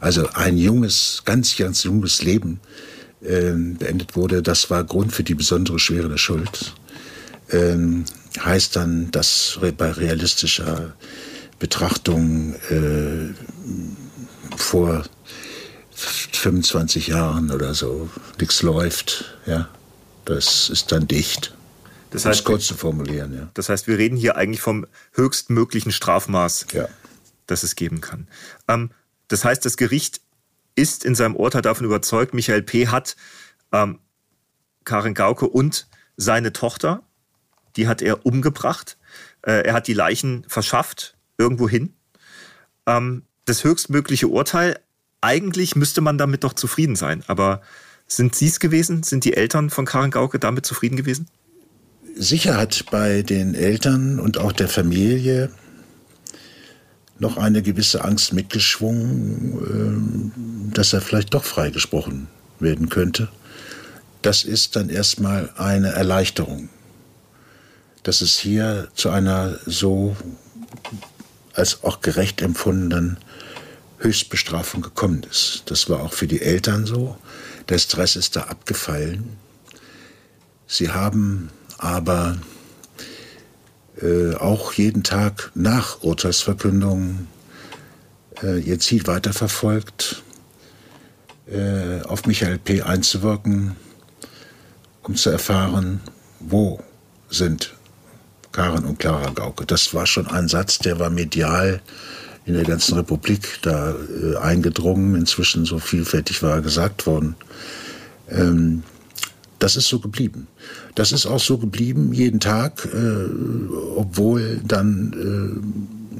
[0.01, 2.61] Also ein junges, ganz, ganz junges Leben
[3.23, 4.43] äh, beendet wurde.
[4.43, 6.75] Das war Grund für die besondere Schwere der Schuld.
[7.51, 8.05] Ähm,
[8.39, 10.95] heißt dann, dass bei realistischer
[11.59, 13.33] Betrachtung äh,
[14.57, 15.05] vor
[15.93, 19.69] 25 Jahren oder so nichts läuft, ja,
[20.25, 21.55] das ist dann dicht.
[22.11, 23.49] Das heißt, um es kurz zu formulieren, ja.
[23.55, 26.89] Das heißt, wir reden hier eigentlich vom höchstmöglichen Strafmaß, ja.
[27.47, 28.29] das es geben kann.
[28.69, 28.91] Ähm,
[29.29, 30.21] das heißt, das Gericht
[30.77, 32.89] ist in seinem Urteil davon überzeugt, Michael P.
[32.89, 33.17] hat
[33.73, 33.99] ähm,
[34.85, 37.03] Karin Gauke und seine Tochter,
[37.77, 38.97] die hat er umgebracht.
[39.43, 41.95] Äh, er hat die Leichen verschafft, irgendwo hin.
[42.87, 44.79] Ähm, das höchstmögliche Urteil,
[45.21, 47.25] eigentlich müsste man damit doch zufrieden sein.
[47.27, 47.63] Aber
[48.07, 49.03] sind Sie es gewesen?
[49.03, 51.29] Sind die Eltern von Karin Gauke damit zufrieden gewesen?
[52.15, 55.51] Sicher hat bei den Eltern und auch der Familie
[57.19, 60.33] noch eine gewisse Angst mitgeschwungen, ähm,
[60.73, 62.29] dass er vielleicht doch freigesprochen
[62.61, 63.29] werden könnte.
[64.23, 66.69] Das ist dann erstmal eine Erleichterung,
[68.03, 70.17] dass es hier zu einer so
[71.55, 73.19] als auch gerecht empfundenen
[73.99, 75.63] Höchstbestrafung gekommen ist.
[75.67, 77.17] Das war auch für die Eltern so.
[77.69, 79.37] Der Stress ist da abgefallen.
[80.67, 82.37] Sie haben aber
[84.03, 87.27] äh, auch jeden Tag nach Urteilsverkündung
[88.43, 90.23] äh, ihr Ziel weiterverfolgt,
[91.51, 92.83] äh, auf Michael P.
[92.83, 93.77] einzuwirken,
[95.03, 96.01] um zu erfahren,
[96.41, 96.81] wo
[97.31, 97.75] sind
[98.53, 99.67] Karen und Clara Gauke.
[99.67, 101.81] Das war schon ein Satz, der war medial
[102.47, 105.15] in der ganzen Republik da äh, eingedrungen.
[105.15, 107.35] Inzwischen so vielfältig war gesagt worden.
[108.31, 108.83] Ähm,
[109.59, 110.49] das ist so geblieben.
[110.95, 115.13] Das ist auch so geblieben jeden Tag, äh, obwohl dann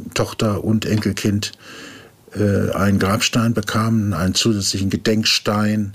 [0.05, 1.53] äh, Tochter und Enkelkind
[2.35, 5.95] äh, einen Grabstein bekamen, einen zusätzlichen Gedenkstein,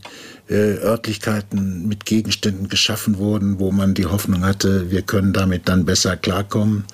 [0.49, 5.85] äh, Örtlichkeiten mit Gegenständen geschaffen wurden, wo man die Hoffnung hatte, wir können damit dann
[5.85, 6.85] besser klarkommen.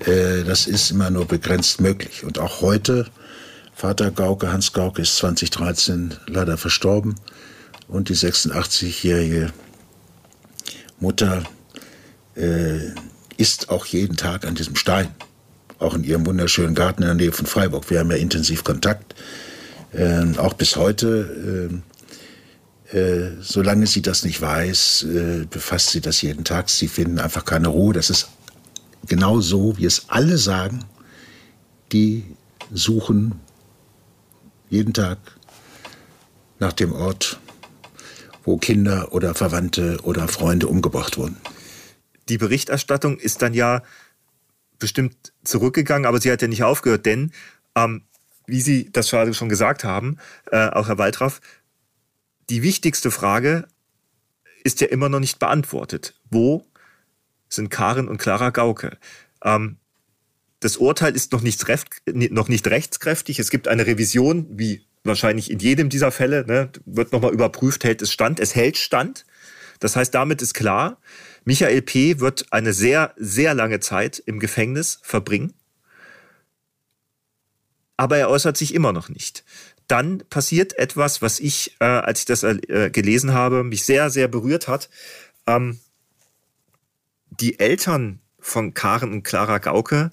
[0.00, 2.24] Äh, das ist immer nur begrenzt möglich.
[2.24, 3.06] Und auch heute,
[3.74, 7.14] Vater Gauke, Hans Gauke, ist 2013 leider verstorben
[7.88, 9.52] und die 86-jährige
[11.00, 11.44] Mutter
[12.36, 12.90] äh,
[13.36, 15.08] ist auch jeden Tag an diesem Stein,
[15.78, 17.88] auch in ihrem wunderschönen Garten in der Nähe von Freiburg.
[17.90, 19.14] Wir haben ja intensiv Kontakt,
[19.92, 21.70] äh, auch bis heute.
[21.70, 21.78] Äh,
[22.90, 26.70] äh, solange sie das nicht weiß, äh, befasst sie das jeden Tag.
[26.70, 27.92] Sie finden einfach keine Ruhe.
[27.92, 28.28] Das ist
[29.06, 30.84] genau so, wie es alle sagen,
[31.92, 32.24] die
[32.72, 33.40] suchen
[34.70, 35.18] jeden Tag
[36.60, 37.38] nach dem Ort,
[38.48, 41.36] wo Kinder oder Verwandte oder Freunde umgebracht wurden.
[42.30, 43.82] Die Berichterstattung ist dann ja
[44.78, 47.32] bestimmt zurückgegangen, aber sie hat ja nicht aufgehört, denn
[47.74, 48.04] ähm,
[48.46, 50.16] wie Sie das gerade schon gesagt haben,
[50.50, 51.42] äh, auch Herr Waltraff,
[52.48, 53.68] die wichtigste Frage
[54.64, 56.14] ist ja immer noch nicht beantwortet.
[56.30, 56.64] Wo
[57.50, 58.96] sind Karin und Clara Gauke?
[59.44, 59.76] Ähm,
[60.60, 61.62] das Urteil ist noch nicht,
[62.32, 63.40] noch nicht rechtskräftig.
[63.40, 68.02] Es gibt eine Revision, wie wahrscheinlich in jedem dieser Fälle, ne, wird nochmal überprüft, hält
[68.02, 68.38] es stand.
[68.38, 69.24] Es hält stand.
[69.80, 71.00] Das heißt, damit ist klar,
[71.44, 72.20] Michael P.
[72.20, 75.54] wird eine sehr, sehr lange Zeit im Gefängnis verbringen.
[77.96, 79.44] Aber er äußert sich immer noch nicht.
[79.88, 84.28] Dann passiert etwas, was ich, äh, als ich das äh, gelesen habe, mich sehr, sehr
[84.28, 84.90] berührt hat.
[85.46, 85.80] Ähm,
[87.30, 90.10] die Eltern von Karen und Clara Gauke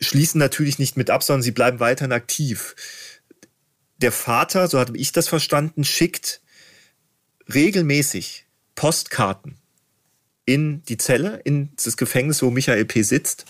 [0.00, 2.74] schließen natürlich nicht mit ab, sondern sie bleiben weiterhin aktiv
[3.98, 6.40] der Vater, so habe ich das verstanden, schickt
[7.52, 9.56] regelmäßig Postkarten
[10.44, 13.02] in die Zelle, in das Gefängnis, wo Michael P.
[13.02, 13.46] sitzt.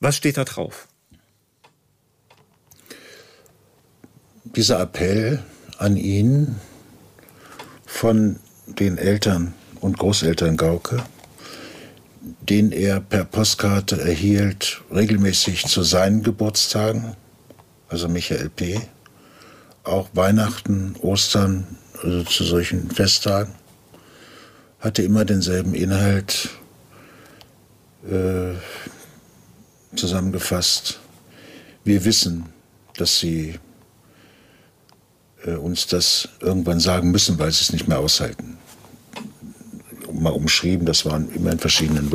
[0.00, 0.88] Was steht da drauf?
[4.44, 5.42] Dieser Appell
[5.78, 6.56] an ihn
[7.86, 11.02] von den Eltern und Großeltern Gauke,
[12.40, 17.16] den er per Postkarte erhielt, regelmäßig zu seinen Geburtstagen,
[17.88, 18.80] also Michael P.,
[19.84, 21.66] auch Weihnachten, Ostern,
[22.02, 23.54] also zu solchen Festtagen,
[24.80, 26.50] hatte immer denselben Inhalt
[28.08, 28.54] äh,
[29.96, 31.00] zusammengefasst.
[31.84, 32.46] Wir wissen,
[32.96, 33.58] dass sie
[35.44, 38.58] äh, uns das irgendwann sagen müssen, weil sie es nicht mehr aushalten.
[40.12, 42.10] Mal umschrieben, das waren immer in verschiedenen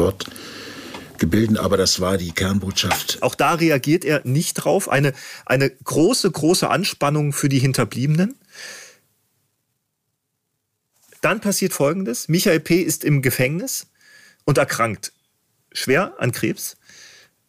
[1.17, 3.17] Wortgebilden, aber das war die Kernbotschaft.
[3.21, 4.88] Auch da reagiert er nicht drauf.
[4.88, 5.13] Eine,
[5.47, 8.36] eine große, große Anspannung für die Hinterbliebenen.
[11.21, 12.27] Dann passiert Folgendes.
[12.27, 12.82] Michael P.
[12.82, 13.88] ist im Gefängnis
[14.45, 15.12] und erkrankt
[15.71, 16.77] schwer an Krebs.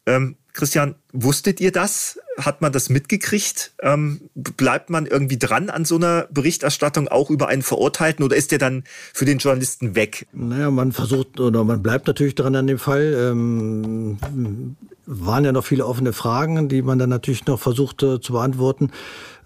[0.06, 2.18] Ähm, Christian, wusstet ihr das?
[2.36, 3.74] Hat man das mitgekriegt?
[3.80, 8.50] Ähm, bleibt man irgendwie dran an so einer Berichterstattung auch über einen Verurteilten oder ist
[8.50, 8.82] der dann
[9.14, 10.26] für den Journalisten weg?
[10.32, 13.14] Naja, man versucht oder man bleibt natürlich dran an dem Fall.
[13.16, 14.18] Ähm,
[15.06, 18.90] waren ja noch viele offene Fragen, die man dann natürlich noch versuchte zu beantworten.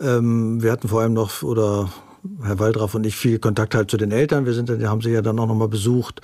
[0.01, 1.93] Ähm, wir hatten vor allem noch, oder
[2.43, 4.47] Herr Waldraff und ich, viel Kontakt halt zu den Eltern.
[4.47, 6.23] Wir sind haben sie ja dann auch noch mal besucht.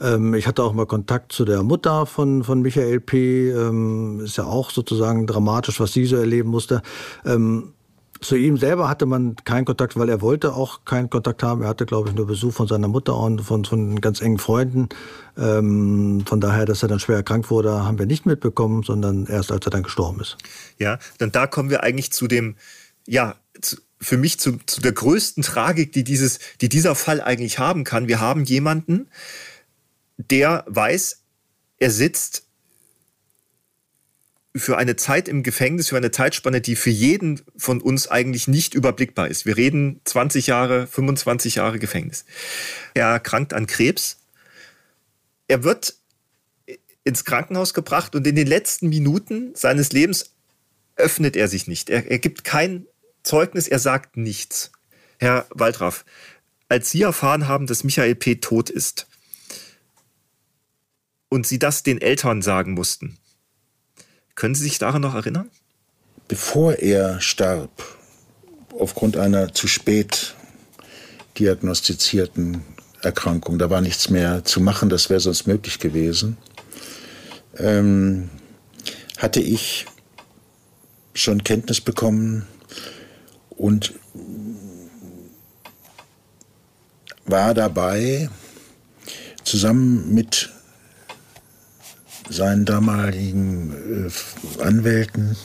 [0.00, 3.50] Ähm, ich hatte auch mal Kontakt zu der Mutter von, von Michael P.
[3.50, 6.82] Ähm, ist ja auch sozusagen dramatisch, was sie so erleben musste.
[7.24, 7.74] Ähm,
[8.22, 11.62] zu ihm selber hatte man keinen Kontakt, weil er wollte auch keinen Kontakt haben.
[11.62, 14.88] Er hatte, glaube ich, nur Besuch von seiner Mutter und von, von ganz engen Freunden.
[15.36, 19.50] Ähm, von daher, dass er dann schwer erkrankt wurde, haben wir nicht mitbekommen, sondern erst
[19.50, 20.38] als er dann gestorben ist.
[20.78, 22.56] Ja, dann da kommen wir eigentlich zu dem,
[23.06, 27.58] ja, zu, für mich zu, zu der größten Tragik, die, dieses, die dieser Fall eigentlich
[27.58, 28.08] haben kann.
[28.08, 29.08] Wir haben jemanden,
[30.30, 31.22] der weiß,
[31.78, 32.46] er sitzt
[34.54, 38.74] für eine Zeit im Gefängnis, für eine Zeitspanne, die für jeden von uns eigentlich nicht
[38.74, 39.46] überblickbar ist.
[39.46, 42.24] Wir reden 20 Jahre, 25 Jahre Gefängnis.
[42.94, 44.18] Er erkrankt an Krebs.
[45.48, 45.94] Er wird
[47.04, 50.34] ins Krankenhaus gebracht und in den letzten Minuten seines Lebens
[50.96, 51.90] öffnet er sich nicht.
[51.90, 52.86] Er, er gibt kein
[53.22, 54.70] Zeugnis, er sagt nichts.
[55.18, 56.04] Herr Waldraff,
[56.68, 58.36] als Sie erfahren haben, dass Michael P.
[58.36, 59.06] tot ist,
[61.32, 63.16] und sie das den Eltern sagen mussten.
[64.34, 65.48] Können Sie sich daran noch erinnern?
[66.28, 67.70] Bevor er starb,
[68.78, 70.34] aufgrund einer zu spät
[71.38, 72.62] diagnostizierten
[73.00, 76.36] Erkrankung, da war nichts mehr zu machen, das wäre sonst möglich gewesen,
[77.56, 78.28] ähm,
[79.16, 79.86] hatte ich
[81.14, 82.46] schon Kenntnis bekommen
[83.48, 83.94] und
[87.24, 88.28] war dabei,
[89.44, 90.50] zusammen mit
[92.28, 95.36] seinen damaligen äh, Anwälten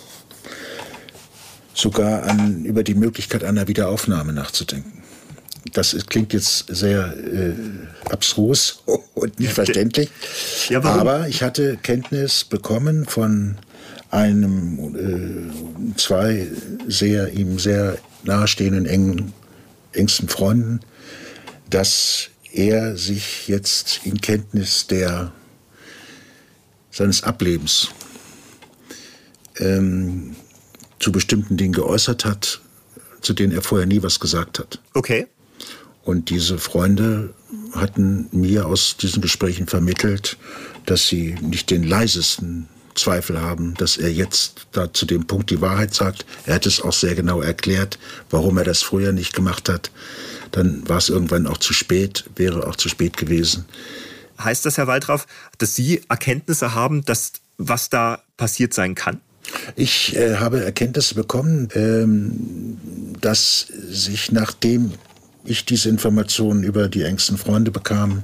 [1.73, 5.03] sogar an, über die Möglichkeit einer Wiederaufnahme nachzudenken.
[5.73, 7.53] Das klingt jetzt sehr äh,
[8.09, 10.09] abstrus und nicht verständlich.
[10.69, 13.57] Ja, aber ich hatte Kenntnis bekommen von
[14.09, 16.47] einem, äh, zwei
[16.87, 19.33] sehr, ihm sehr nahestehenden engen,
[19.91, 20.79] engsten Freunden,
[21.69, 25.31] dass er sich jetzt in Kenntnis der
[26.97, 27.89] seines Ablebens
[29.59, 30.35] ähm,
[30.99, 32.59] zu bestimmten Dingen geäußert hat,
[33.21, 34.81] zu denen er vorher nie was gesagt hat.
[34.95, 35.27] Okay.
[36.03, 37.35] Und diese Freunde
[37.73, 40.37] hatten mir aus diesen Gesprächen vermittelt,
[40.85, 45.61] dass sie nicht den leisesten Zweifel haben, dass er jetzt da zu dem Punkt die
[45.61, 46.25] Wahrheit sagt.
[46.47, 47.99] Er hat es auch sehr genau erklärt,
[48.31, 49.91] warum er das früher nicht gemacht hat.
[50.49, 53.65] Dann war es irgendwann auch zu spät, wäre auch zu spät gewesen.
[54.39, 59.19] Heißt das, Herr Waldraff, dass Sie Erkenntnisse haben, dass was da passiert sein kann?
[59.75, 62.77] Ich äh, habe Erkenntnisse bekommen, ähm,
[63.19, 64.93] dass sich nachdem
[65.45, 68.23] ich diese Informationen über die engsten Freunde bekam,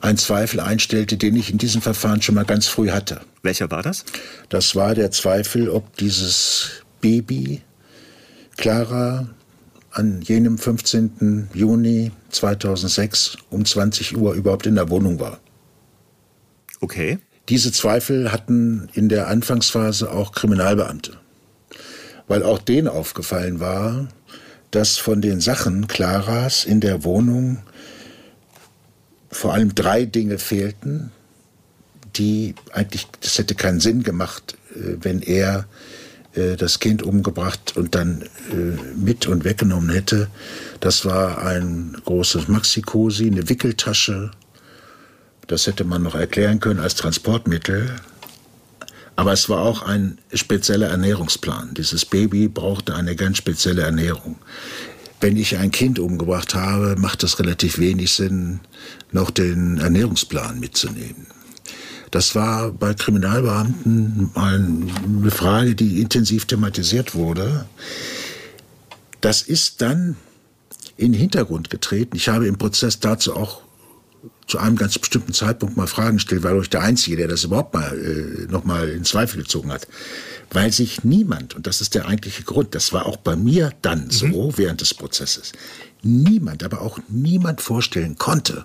[0.00, 3.20] ein Zweifel einstellte, den ich in diesem Verfahren schon mal ganz früh hatte.
[3.42, 4.04] Welcher war das?
[4.48, 7.60] Das war der Zweifel, ob dieses Baby
[8.56, 9.28] Clara
[9.90, 11.50] an jenem 15.
[11.52, 15.40] Juni 2006 um 20 Uhr überhaupt in der Wohnung war.
[16.80, 17.18] Okay.
[17.48, 21.18] Diese Zweifel hatten in der Anfangsphase auch Kriminalbeamte,
[22.28, 24.08] weil auch denen aufgefallen war,
[24.70, 27.58] dass von den Sachen Claras in der Wohnung
[29.32, 31.10] vor allem drei Dinge fehlten,
[32.16, 35.66] die eigentlich, das hätte keinen Sinn gemacht, äh, wenn er
[36.34, 38.22] äh, das Kind umgebracht und dann
[38.52, 40.28] äh, mit und weggenommen hätte.
[40.80, 44.30] Das war ein großes Maxi-Cosi, eine Wickeltasche.
[45.46, 47.96] Das hätte man noch erklären können als Transportmittel.
[49.16, 51.74] Aber es war auch ein spezieller Ernährungsplan.
[51.74, 54.36] Dieses Baby brauchte eine ganz spezielle Ernährung.
[55.20, 58.60] Wenn ich ein Kind umgebracht habe, macht es relativ wenig Sinn,
[59.12, 61.26] noch den Ernährungsplan mitzunehmen.
[62.10, 67.66] Das war bei Kriminalbeamten mal eine Frage, die intensiv thematisiert wurde.
[69.20, 70.16] Das ist dann
[70.96, 72.16] in den Hintergrund getreten.
[72.16, 73.62] Ich habe im Prozess dazu auch
[74.46, 77.72] zu einem ganz bestimmten Zeitpunkt mal Fragen gestellt, weil ich der Einzige, der das überhaupt
[77.72, 79.86] mal äh, noch mal in Zweifel gezogen hat,
[80.50, 84.10] weil sich niemand und das ist der eigentliche Grund, das war auch bei mir dann
[84.10, 84.58] so mhm.
[84.58, 85.52] während des Prozesses,
[86.02, 88.64] niemand, aber auch niemand vorstellen konnte,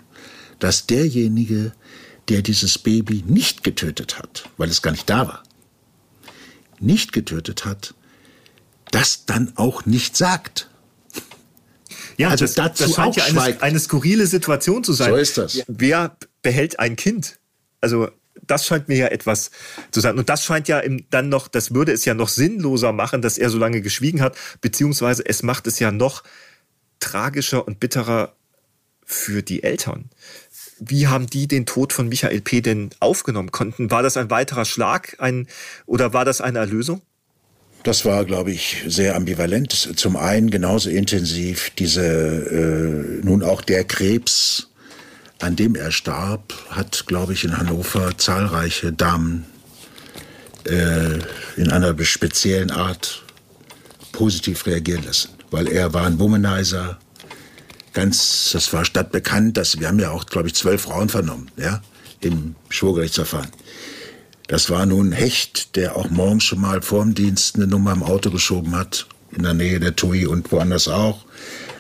[0.60, 1.72] dass derjenige,
[2.30, 5.44] der dieses Baby nicht getötet hat, weil es gar nicht da war,
[6.80, 7.94] nicht getötet hat,
[8.92, 10.70] das dann auch nicht sagt.
[12.18, 15.10] Ja, also das, dazu das scheint ja eine, eine, skurrile Situation zu sein.
[15.10, 15.64] So ist das.
[15.68, 17.40] Wer behält ein Kind?
[17.82, 18.08] Also
[18.48, 19.52] das scheint mir ja etwas
[19.92, 20.18] zu sein.
[20.18, 23.50] Und das scheint ja dann noch, das würde es ja noch sinnloser machen, dass er
[23.50, 26.24] so lange geschwiegen hat, beziehungsweise es macht es ja noch
[27.00, 28.34] tragischer und bitterer
[29.06, 30.10] für die Eltern.
[30.80, 32.62] Wie haben die den Tod von Michael P.
[32.62, 33.92] denn aufgenommen konnten?
[33.92, 35.48] War das ein weiterer Schlag ein,
[35.86, 37.02] oder war das eine Erlösung?
[37.84, 39.72] Das war, glaube ich, sehr ambivalent.
[39.72, 44.70] Zum einen genauso intensiv diese, äh, nun auch der Krebs,
[45.40, 49.46] an dem er starb, hat, glaube ich, in Hannover zahlreiche Damen
[50.66, 51.20] äh,
[51.58, 53.24] in einer speziellen Art
[54.12, 55.30] positiv reagieren lassen.
[55.52, 56.98] Weil er war ein Womanizer,
[57.96, 61.82] ganz, das war stadtbekannt, dass, wir haben ja auch, glaube ich, zwölf Frauen vernommen, ja,
[62.22, 63.50] im Schwurgerichtsverfahren.
[64.48, 68.30] Das war nun Hecht, der auch morgens schon mal vorm Dienst eine Nummer im Auto
[68.30, 71.26] geschoben hat, in der Nähe der TUI und woanders auch.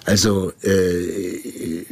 [0.05, 1.83] Also äh,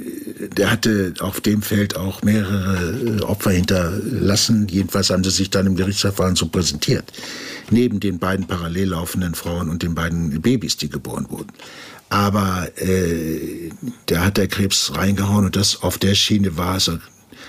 [0.56, 4.68] der hatte auf dem Feld auch mehrere äh, Opfer hinterlassen.
[4.70, 7.12] Jedenfalls haben sie sich dann im Gerichtsverfahren so präsentiert.
[7.72, 11.52] Neben den beiden parallel laufenden Frauen und den beiden Babys, die geboren wurden.
[12.10, 13.72] Aber äh,
[14.06, 16.92] da hat der Krebs reingehauen und das auf der Schiene war es.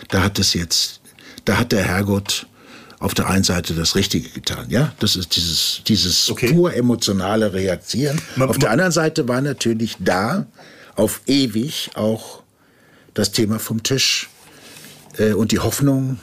[0.09, 1.01] Da hat es jetzt,
[1.45, 2.47] da hat der Herrgott
[2.99, 4.67] auf der einen Seite das Richtige getan.
[4.71, 6.53] Ja, das ist dieses, dieses okay.
[6.53, 8.21] pur emotionale Reagieren.
[8.37, 10.47] Man, auf der anderen Seite war natürlich da
[10.97, 12.43] auf ewig auch
[13.13, 14.31] das Thema vom Tisch
[15.19, 16.19] äh, und die Hoffnung,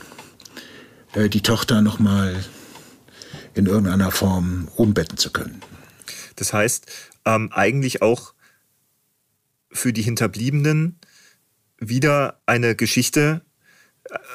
[1.14, 2.44] äh, die Tochter noch mal
[3.54, 5.62] in irgendeiner Form umbetten zu können.
[6.36, 6.88] Das heißt,
[7.26, 8.34] ähm, eigentlich auch
[9.72, 11.00] für die Hinterbliebenen
[11.80, 13.42] wieder eine Geschichte,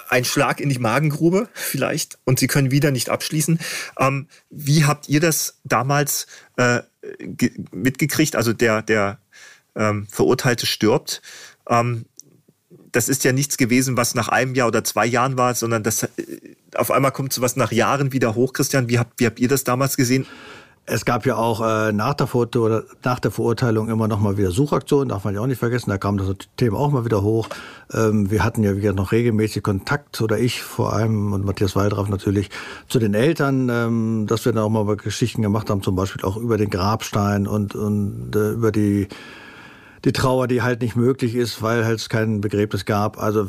[0.08, 3.58] ein Schlag in die Magengrube vielleicht und sie können wieder nicht abschließen.
[3.98, 6.26] Ähm, wie habt ihr das damals
[6.56, 6.80] äh,
[7.72, 8.36] mitgekriegt?
[8.36, 9.18] Also der, der
[9.74, 11.20] ähm, Verurteilte stirbt.
[11.68, 12.06] Ähm,
[12.92, 16.04] das ist ja nichts gewesen, was nach einem Jahr oder zwei Jahren war, sondern das
[16.04, 16.08] äh,
[16.74, 18.52] auf einmal kommt so was nach Jahren wieder hoch.
[18.52, 20.26] Christian, wie habt, wie habt ihr das damals gesehen?
[20.88, 24.52] Es gab ja auch äh, nach, der oder nach der Verurteilung immer noch mal wieder
[24.52, 25.90] Suchaktionen, darf man ja auch nicht vergessen.
[25.90, 27.48] Da kam das Thema auch mal wieder hoch.
[27.92, 32.08] Ähm, wir hatten ja wieder noch regelmäßig Kontakt, oder ich vor allem und Matthias Waldraff
[32.08, 32.50] natürlich,
[32.88, 36.36] zu den Eltern, ähm, dass wir dann auch mal Geschichten gemacht haben, zum Beispiel auch
[36.36, 39.08] über den Grabstein und, und äh, über die,
[40.04, 43.20] die Trauer, die halt nicht möglich ist, weil halt es kein Begräbnis gab.
[43.20, 43.48] Also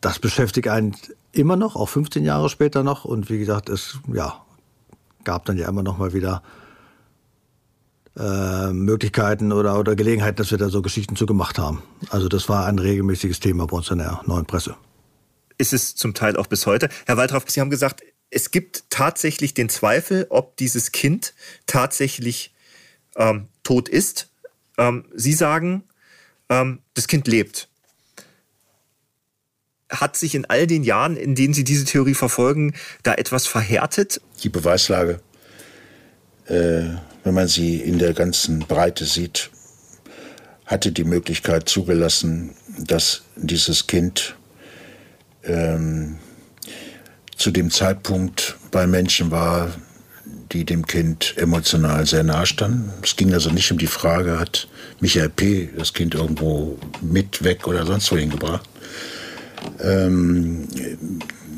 [0.00, 0.94] das beschäftigt einen
[1.32, 3.04] immer noch, auch 15 Jahre später noch.
[3.04, 4.36] Und wie gesagt, es ja
[5.24, 6.42] gab dann ja immer noch mal wieder
[8.18, 11.82] äh, Möglichkeiten oder, oder Gelegenheiten, dass wir da so Geschichten zu gemacht haben.
[12.10, 14.76] Also das war ein regelmäßiges Thema bei uns in der neuen Presse.
[15.58, 16.88] Ist es zum Teil auch bis heute.
[17.06, 21.34] Herr Waldraff, Sie haben gesagt, es gibt tatsächlich den Zweifel, ob dieses Kind
[21.66, 22.54] tatsächlich
[23.16, 24.30] ähm, tot ist.
[24.78, 25.84] Ähm, Sie sagen,
[26.48, 27.68] ähm, das Kind lebt
[29.92, 34.20] hat sich in all den Jahren, in denen Sie diese Theorie verfolgen, da etwas verhärtet?
[34.42, 35.20] Die Beweislage,
[36.46, 36.84] äh,
[37.24, 39.50] wenn man sie in der ganzen Breite sieht,
[40.66, 44.34] hatte die Möglichkeit zugelassen, dass dieses Kind
[45.44, 46.18] ähm,
[47.36, 49.70] zu dem Zeitpunkt bei Menschen war,
[50.52, 52.92] die dem Kind emotional sehr nahe standen.
[53.02, 54.68] Es ging also nicht um die Frage, hat
[55.00, 55.70] Michael P.
[55.76, 58.68] das Kind irgendwo mit weg oder sonst wohin gebracht,
[59.80, 60.68] ähm,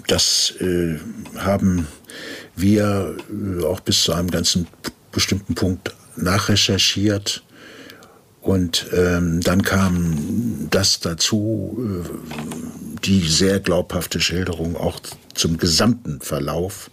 [0.07, 0.99] das äh,
[1.39, 1.87] haben
[2.57, 4.67] wir äh, auch bis zu einem ganzen
[5.13, 7.43] bestimmten Punkt nachrecherchiert.
[8.41, 15.01] Und ähm, dann kam das dazu, äh, die sehr glaubhafte Schilderung auch
[15.35, 16.91] zum gesamten Verlauf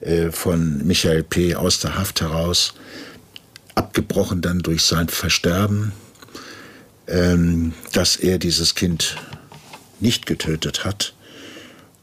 [0.00, 1.56] äh, von Michael P.
[1.56, 2.74] aus der Haft heraus,
[3.74, 5.92] abgebrochen dann durch sein Versterben,
[7.08, 9.16] ähm, dass er dieses Kind
[10.00, 11.14] nicht getötet hat.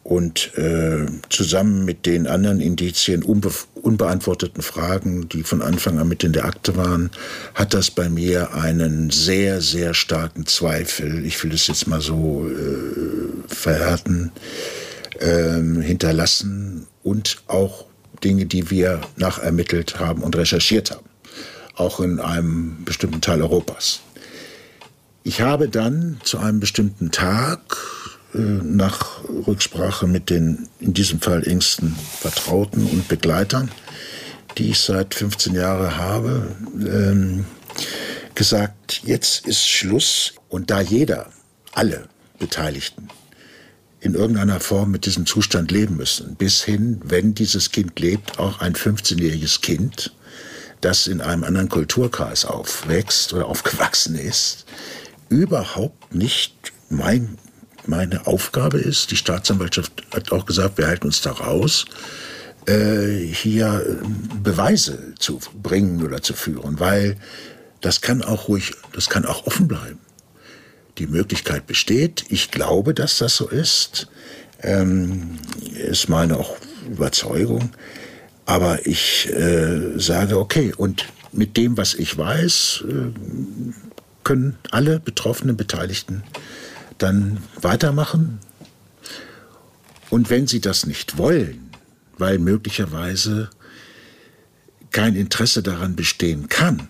[0.04, 6.24] Und äh, zusammen mit den anderen Indizien, unbe unbeantworteten Fragen, die von Anfang an mit
[6.24, 7.10] in der Akte waren,
[7.56, 12.48] hat das bei mir einen sehr, sehr starken Zweifel, ich will es jetzt mal so
[12.48, 14.32] äh, verhärten,
[15.20, 17.86] äh, hinterlassen und auch
[18.24, 21.06] Dinge, die wir nachermittelt haben und recherchiert haben.
[21.76, 24.02] auch in einem bestimmten Teil Europas.
[25.28, 27.78] Ich habe dann zu einem bestimmten Tag
[28.36, 33.72] äh, nach Rücksprache mit den in diesem Fall engsten Vertrauten und Begleitern,
[34.60, 37.46] die ich seit 15 Jahren habe, ähm,
[38.36, 40.36] gesagt, jetzt ist Schluss.
[40.48, 41.32] Und da jeder,
[41.72, 42.08] alle
[42.38, 43.08] Beteiligten,
[44.02, 48.60] in irgendeiner Form mit diesem Zustand leben müssen, bis hin, wenn dieses Kind lebt, auch
[48.60, 50.14] ein 15-jähriges Kind,
[50.82, 54.66] das in einem anderen Kulturkreis aufwächst oder aufgewachsen ist,
[55.30, 57.38] überhaupt nicht mein,
[57.86, 59.12] meine Aufgabe ist.
[59.12, 61.86] Die Staatsanwaltschaft hat auch gesagt, wir halten uns da raus,
[62.68, 64.06] äh, hier äh,
[64.42, 67.18] Beweise zu bringen oder zu führen, weil
[67.82, 70.00] das kann auch ruhig, das kann auch offen bleiben.
[70.98, 72.26] Die Möglichkeit besteht.
[72.30, 74.08] Ich glaube, dass das so ist.
[74.64, 75.38] Ähm,
[75.76, 76.56] ist meine auch
[76.90, 77.72] Überzeugung.
[78.46, 83.74] Aber ich äh, sage, okay, und mit dem, was ich weiß, äh,
[84.26, 86.24] können alle betroffenen Beteiligten
[86.98, 88.40] dann weitermachen.
[90.10, 91.70] Und wenn sie das nicht wollen,
[92.18, 93.50] weil möglicherweise
[94.92, 96.90] kein Interesse daran bestehen kann,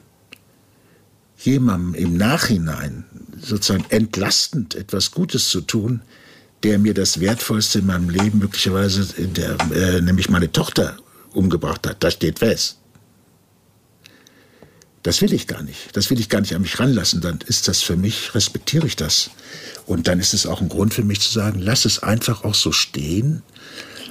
[1.37, 3.05] jemandem im Nachhinein
[3.39, 6.01] sozusagen entlastend etwas Gutes zu tun,
[6.63, 10.97] der mir das Wertvollste in meinem Leben möglicherweise, der, äh, nämlich meine Tochter,
[11.33, 12.03] umgebracht hat.
[12.03, 12.77] Das steht fest.
[15.05, 15.95] Das will ich gar nicht.
[15.95, 17.21] Das will ich gar nicht an mich ranlassen.
[17.21, 19.29] Dann ist das für mich, respektiere ich das.
[19.85, 22.55] Und dann ist es auch ein Grund für mich zu sagen, lass es einfach auch
[22.55, 23.43] so stehen.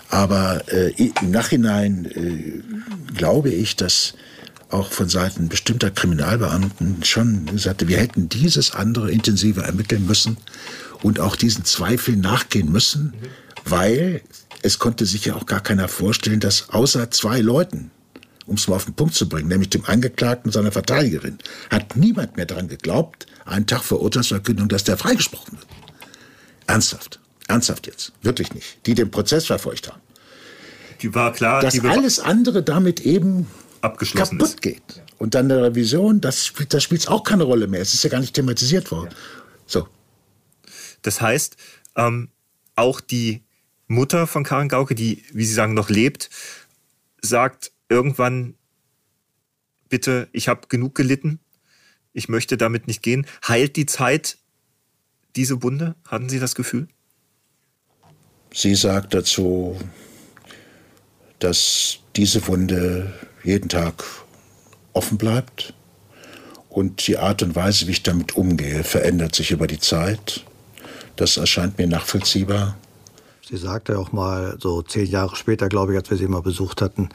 [0.08, 4.14] Aber äh, im Nachhinein äh, glaube ich, dass
[4.70, 10.36] auch von Seiten bestimmter Kriminalbeamten schon sagte, wir hätten dieses andere intensiver ermitteln müssen
[11.02, 13.14] und auch diesen Zweifeln nachgehen müssen,
[13.64, 14.22] weil
[14.62, 17.90] es konnte sich ja auch gar keiner vorstellen, dass außer zwei Leuten,
[18.46, 21.38] um es mal auf den Punkt zu bringen, nämlich dem Angeklagten und seiner Verteidigerin,
[21.70, 25.66] hat niemand mehr daran geglaubt, einen Tag vor Urteilsverkündung, dass der freigesprochen wird.
[26.66, 27.20] Ernsthaft.
[27.48, 28.12] Ernsthaft jetzt.
[28.22, 28.86] Wirklich nicht.
[28.86, 30.00] Die den Prozess verfolgt haben.
[31.02, 31.60] Die war klar.
[31.60, 33.46] Dass alles andere damit eben
[33.80, 34.62] abgeschlossen kaputt ist.
[34.62, 34.82] geht.
[35.18, 37.80] Und dann eine Revision, das, das spielt auch keine Rolle mehr.
[37.80, 39.10] Es ist ja gar nicht thematisiert worden.
[39.10, 39.16] Ja.
[39.66, 39.88] So.
[41.02, 41.56] Das heißt,
[41.96, 42.30] ähm,
[42.76, 43.42] auch die
[43.86, 46.30] Mutter von Karin Gauke, die, wie Sie sagen, noch lebt,
[47.20, 48.54] sagt irgendwann,
[49.88, 51.38] bitte, ich habe genug gelitten,
[52.12, 53.26] ich möchte damit nicht gehen.
[53.46, 54.38] Heilt die Zeit
[55.36, 55.94] diese Wunde?
[56.06, 56.88] Hatten Sie das Gefühl?
[58.52, 59.78] Sie sagt dazu,
[61.38, 64.04] dass diese Wunde jeden Tag
[64.92, 65.74] offen bleibt
[66.68, 70.44] und die Art und Weise, wie ich damit umgehe, verändert sich über die Zeit.
[71.16, 72.76] Das erscheint mir nachvollziehbar.
[73.48, 76.80] Sie sagte auch mal, so zehn Jahre später, glaube ich, als wir sie mal besucht
[76.80, 77.10] hatten,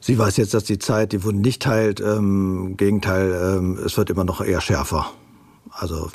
[0.00, 2.00] sie weiß jetzt, dass die Zeit die Wunden nicht heilt.
[2.00, 5.12] Ähm, Im Gegenteil, ähm, es wird immer noch eher schärfer.
[5.70, 6.10] Also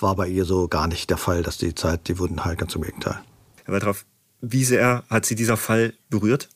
[0.00, 2.74] war bei ihr so gar nicht der Fall, dass die Zeit die Wunden heilt, ganz
[2.74, 3.20] im Gegenteil.
[3.64, 4.04] Herr Waldrauf,
[4.40, 6.48] wie sehr hat Sie dieser Fall berührt?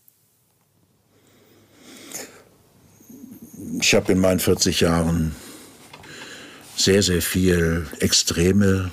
[3.81, 5.37] Ich habe in meinen 40 Jahren
[6.77, 8.91] sehr, sehr viel Extreme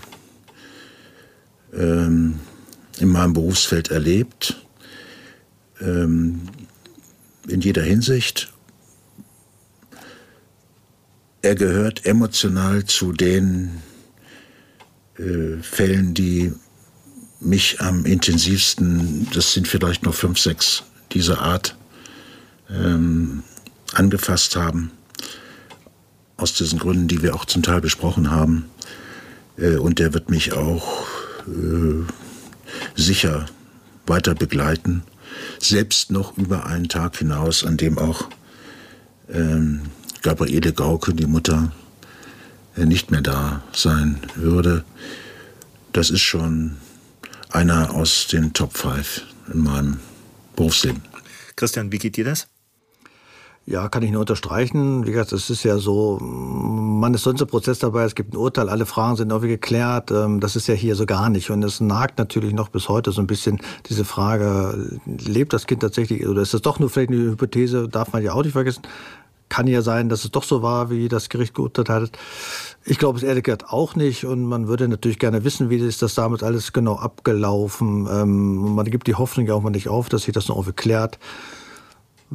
[1.73, 2.39] ähm,
[2.99, 4.62] in meinem Berufsfeld erlebt,
[5.82, 6.41] ähm,
[7.47, 8.51] in jeder Hinsicht.
[11.41, 13.82] Er gehört emotional zu den
[15.17, 16.53] äh, Fällen, die
[17.39, 21.76] mich am intensivsten, das sind vielleicht noch fünf, sechs dieser Art,
[22.69, 23.43] ähm,
[23.93, 24.91] angefasst haben.
[26.38, 28.69] Aus diesen Gründen, die wir auch zum Teil besprochen haben.
[29.57, 31.05] Äh, und der wird mich auch
[31.47, 32.05] äh,
[32.95, 33.45] sicher
[34.07, 35.03] weiter begleiten,
[35.64, 38.28] selbst noch über einen Tag hinaus, an dem auch
[39.30, 39.82] ähm,
[40.22, 41.72] Gabriele Gauke, die Mutter,
[42.76, 44.84] äh, nicht mehr da sein würde.
[45.91, 46.78] Das ist schon
[47.49, 49.99] einer aus den Top 5 in meinem
[50.55, 51.01] Berufsleben.
[51.55, 52.47] Christian, wie geht dir das?
[53.66, 55.05] Ja, kann ich nur unterstreichen.
[55.05, 56.18] Wie gesagt, es ist ja so,
[57.03, 60.09] man ist sonst im Prozess dabei, es gibt ein Urteil, alle Fragen sind irgendwie geklärt.
[60.09, 61.49] Ähm, das ist ja hier so gar nicht.
[61.49, 65.81] Und es nagt natürlich noch bis heute so ein bisschen diese Frage, lebt das Kind
[65.81, 68.83] tatsächlich oder ist das doch nur vielleicht eine Hypothese, darf man ja auch nicht vergessen.
[69.49, 72.11] Kann ja sein, dass es doch so war, wie das Gericht geurteilt hat.
[72.85, 74.23] Ich glaube es ehrlich gesagt auch nicht.
[74.23, 78.07] Und man würde natürlich gerne wissen, wie ist das damals alles genau abgelaufen.
[78.09, 80.71] Ähm, man gibt die Hoffnung ja auch mal nicht auf, dass sich das noch irgendwie
[80.71, 81.19] klärt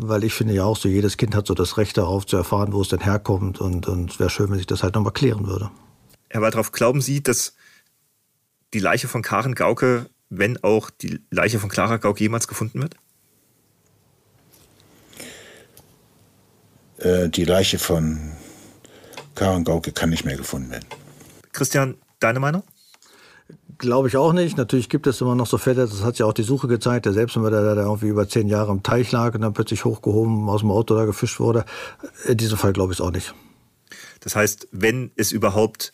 [0.01, 2.72] weil ich finde ja auch so, jedes Kind hat so das Recht darauf zu erfahren,
[2.72, 5.46] wo es denn herkommt und, und es wäre schön, wenn sich das halt nochmal klären
[5.46, 5.70] würde.
[6.30, 7.55] Herr Waldroff, glauben Sie, dass
[8.74, 12.96] die Leiche von Karen Gauke, wenn auch die Leiche von Clara Gauke jemals gefunden wird?
[16.99, 18.32] äh, die Leiche von
[19.34, 20.86] Karen Gauke kann nicht mehr gefunden werden.
[21.53, 22.62] Christian, deine Meinung?
[23.79, 24.57] Glaube ich auch nicht.
[24.57, 27.12] Natürlich gibt es immer noch so Fälle, das hat ja auch die Suche gezeigt, der
[27.12, 30.61] Selbstmörder, der da irgendwie über zehn Jahre im Teich lag und dann plötzlich hochgehoben aus
[30.61, 31.64] dem Auto da gefischt wurde.
[32.26, 33.35] In diesem Fall glaube ich es auch nicht.
[34.20, 35.93] Das heißt, wenn es überhaupt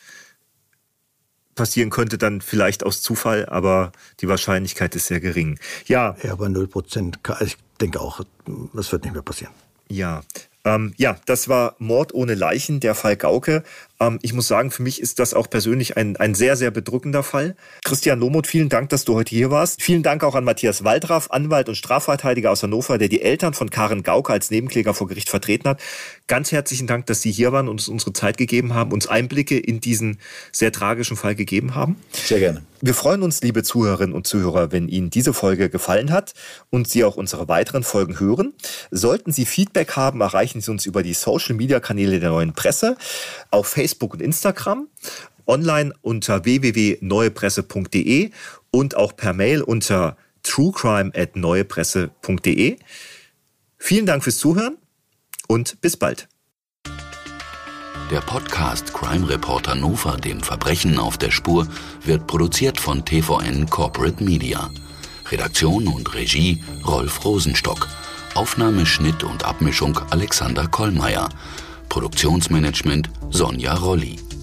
[1.55, 5.59] passieren könnte, dann vielleicht aus Zufall, aber die Wahrscheinlichkeit ist sehr gering.
[5.87, 6.17] Ja.
[6.23, 7.19] Ja, bei 0 Prozent.
[7.41, 8.21] Ich denke auch,
[8.73, 9.53] das wird nicht mehr passieren.
[9.89, 10.23] Ja.
[10.65, 13.63] Ähm, ja, das war Mord ohne Leichen, der Fall Gauke.
[14.01, 17.23] Ähm, ich muss sagen, für mich ist das auch persönlich ein, ein sehr, sehr bedrückender
[17.23, 17.57] Fall.
[17.85, 19.83] Christian Lomuth, vielen Dank, dass du heute hier warst.
[19.83, 23.71] Vielen Dank auch an Matthias Waldraff, Anwalt und Strafverteidiger aus Hannover, der die Eltern von
[23.71, 25.81] Karen Gauke als Nebenkläger vor Gericht vertreten hat.
[26.27, 29.59] Ganz herzlichen Dank, dass Sie hier waren und uns unsere Zeit gegeben haben, uns Einblicke
[29.59, 30.19] in diesen
[30.53, 31.97] sehr tragischen Fall gegeben haben.
[32.13, 32.63] Sehr gerne.
[32.81, 36.35] Wir freuen uns, liebe Zuhörerinnen und Zuhörer, wenn Ihnen diese Folge gefallen hat
[36.69, 38.53] und Sie auch unsere weiteren Folgen hören.
[38.91, 42.97] Sollten Sie Feedback haben, erreichen Sie uns über die Social-Media-Kanäle der neuen Presse
[43.51, 44.89] auf Facebook Facebook und Instagram,
[45.47, 48.31] online unter www.neuepresse.de
[48.71, 52.79] und auch per Mail unter truecrime@neuepresse.de.
[53.77, 54.79] Vielen Dank fürs Zuhören
[55.49, 56.29] und bis bald.
[58.11, 61.69] Der Podcast Crime Reporter Nova, dem Verbrechen auf der Spur,
[62.05, 64.71] wird produziert von TVN Corporate Media.
[65.31, 67.87] Redaktion und Regie Rolf Rosenstock.
[68.35, 71.29] Aufnahme, Schnitt und Abmischung Alexander Kollmeier.
[71.95, 74.34] Produktionsmanagement Sonja Rolli.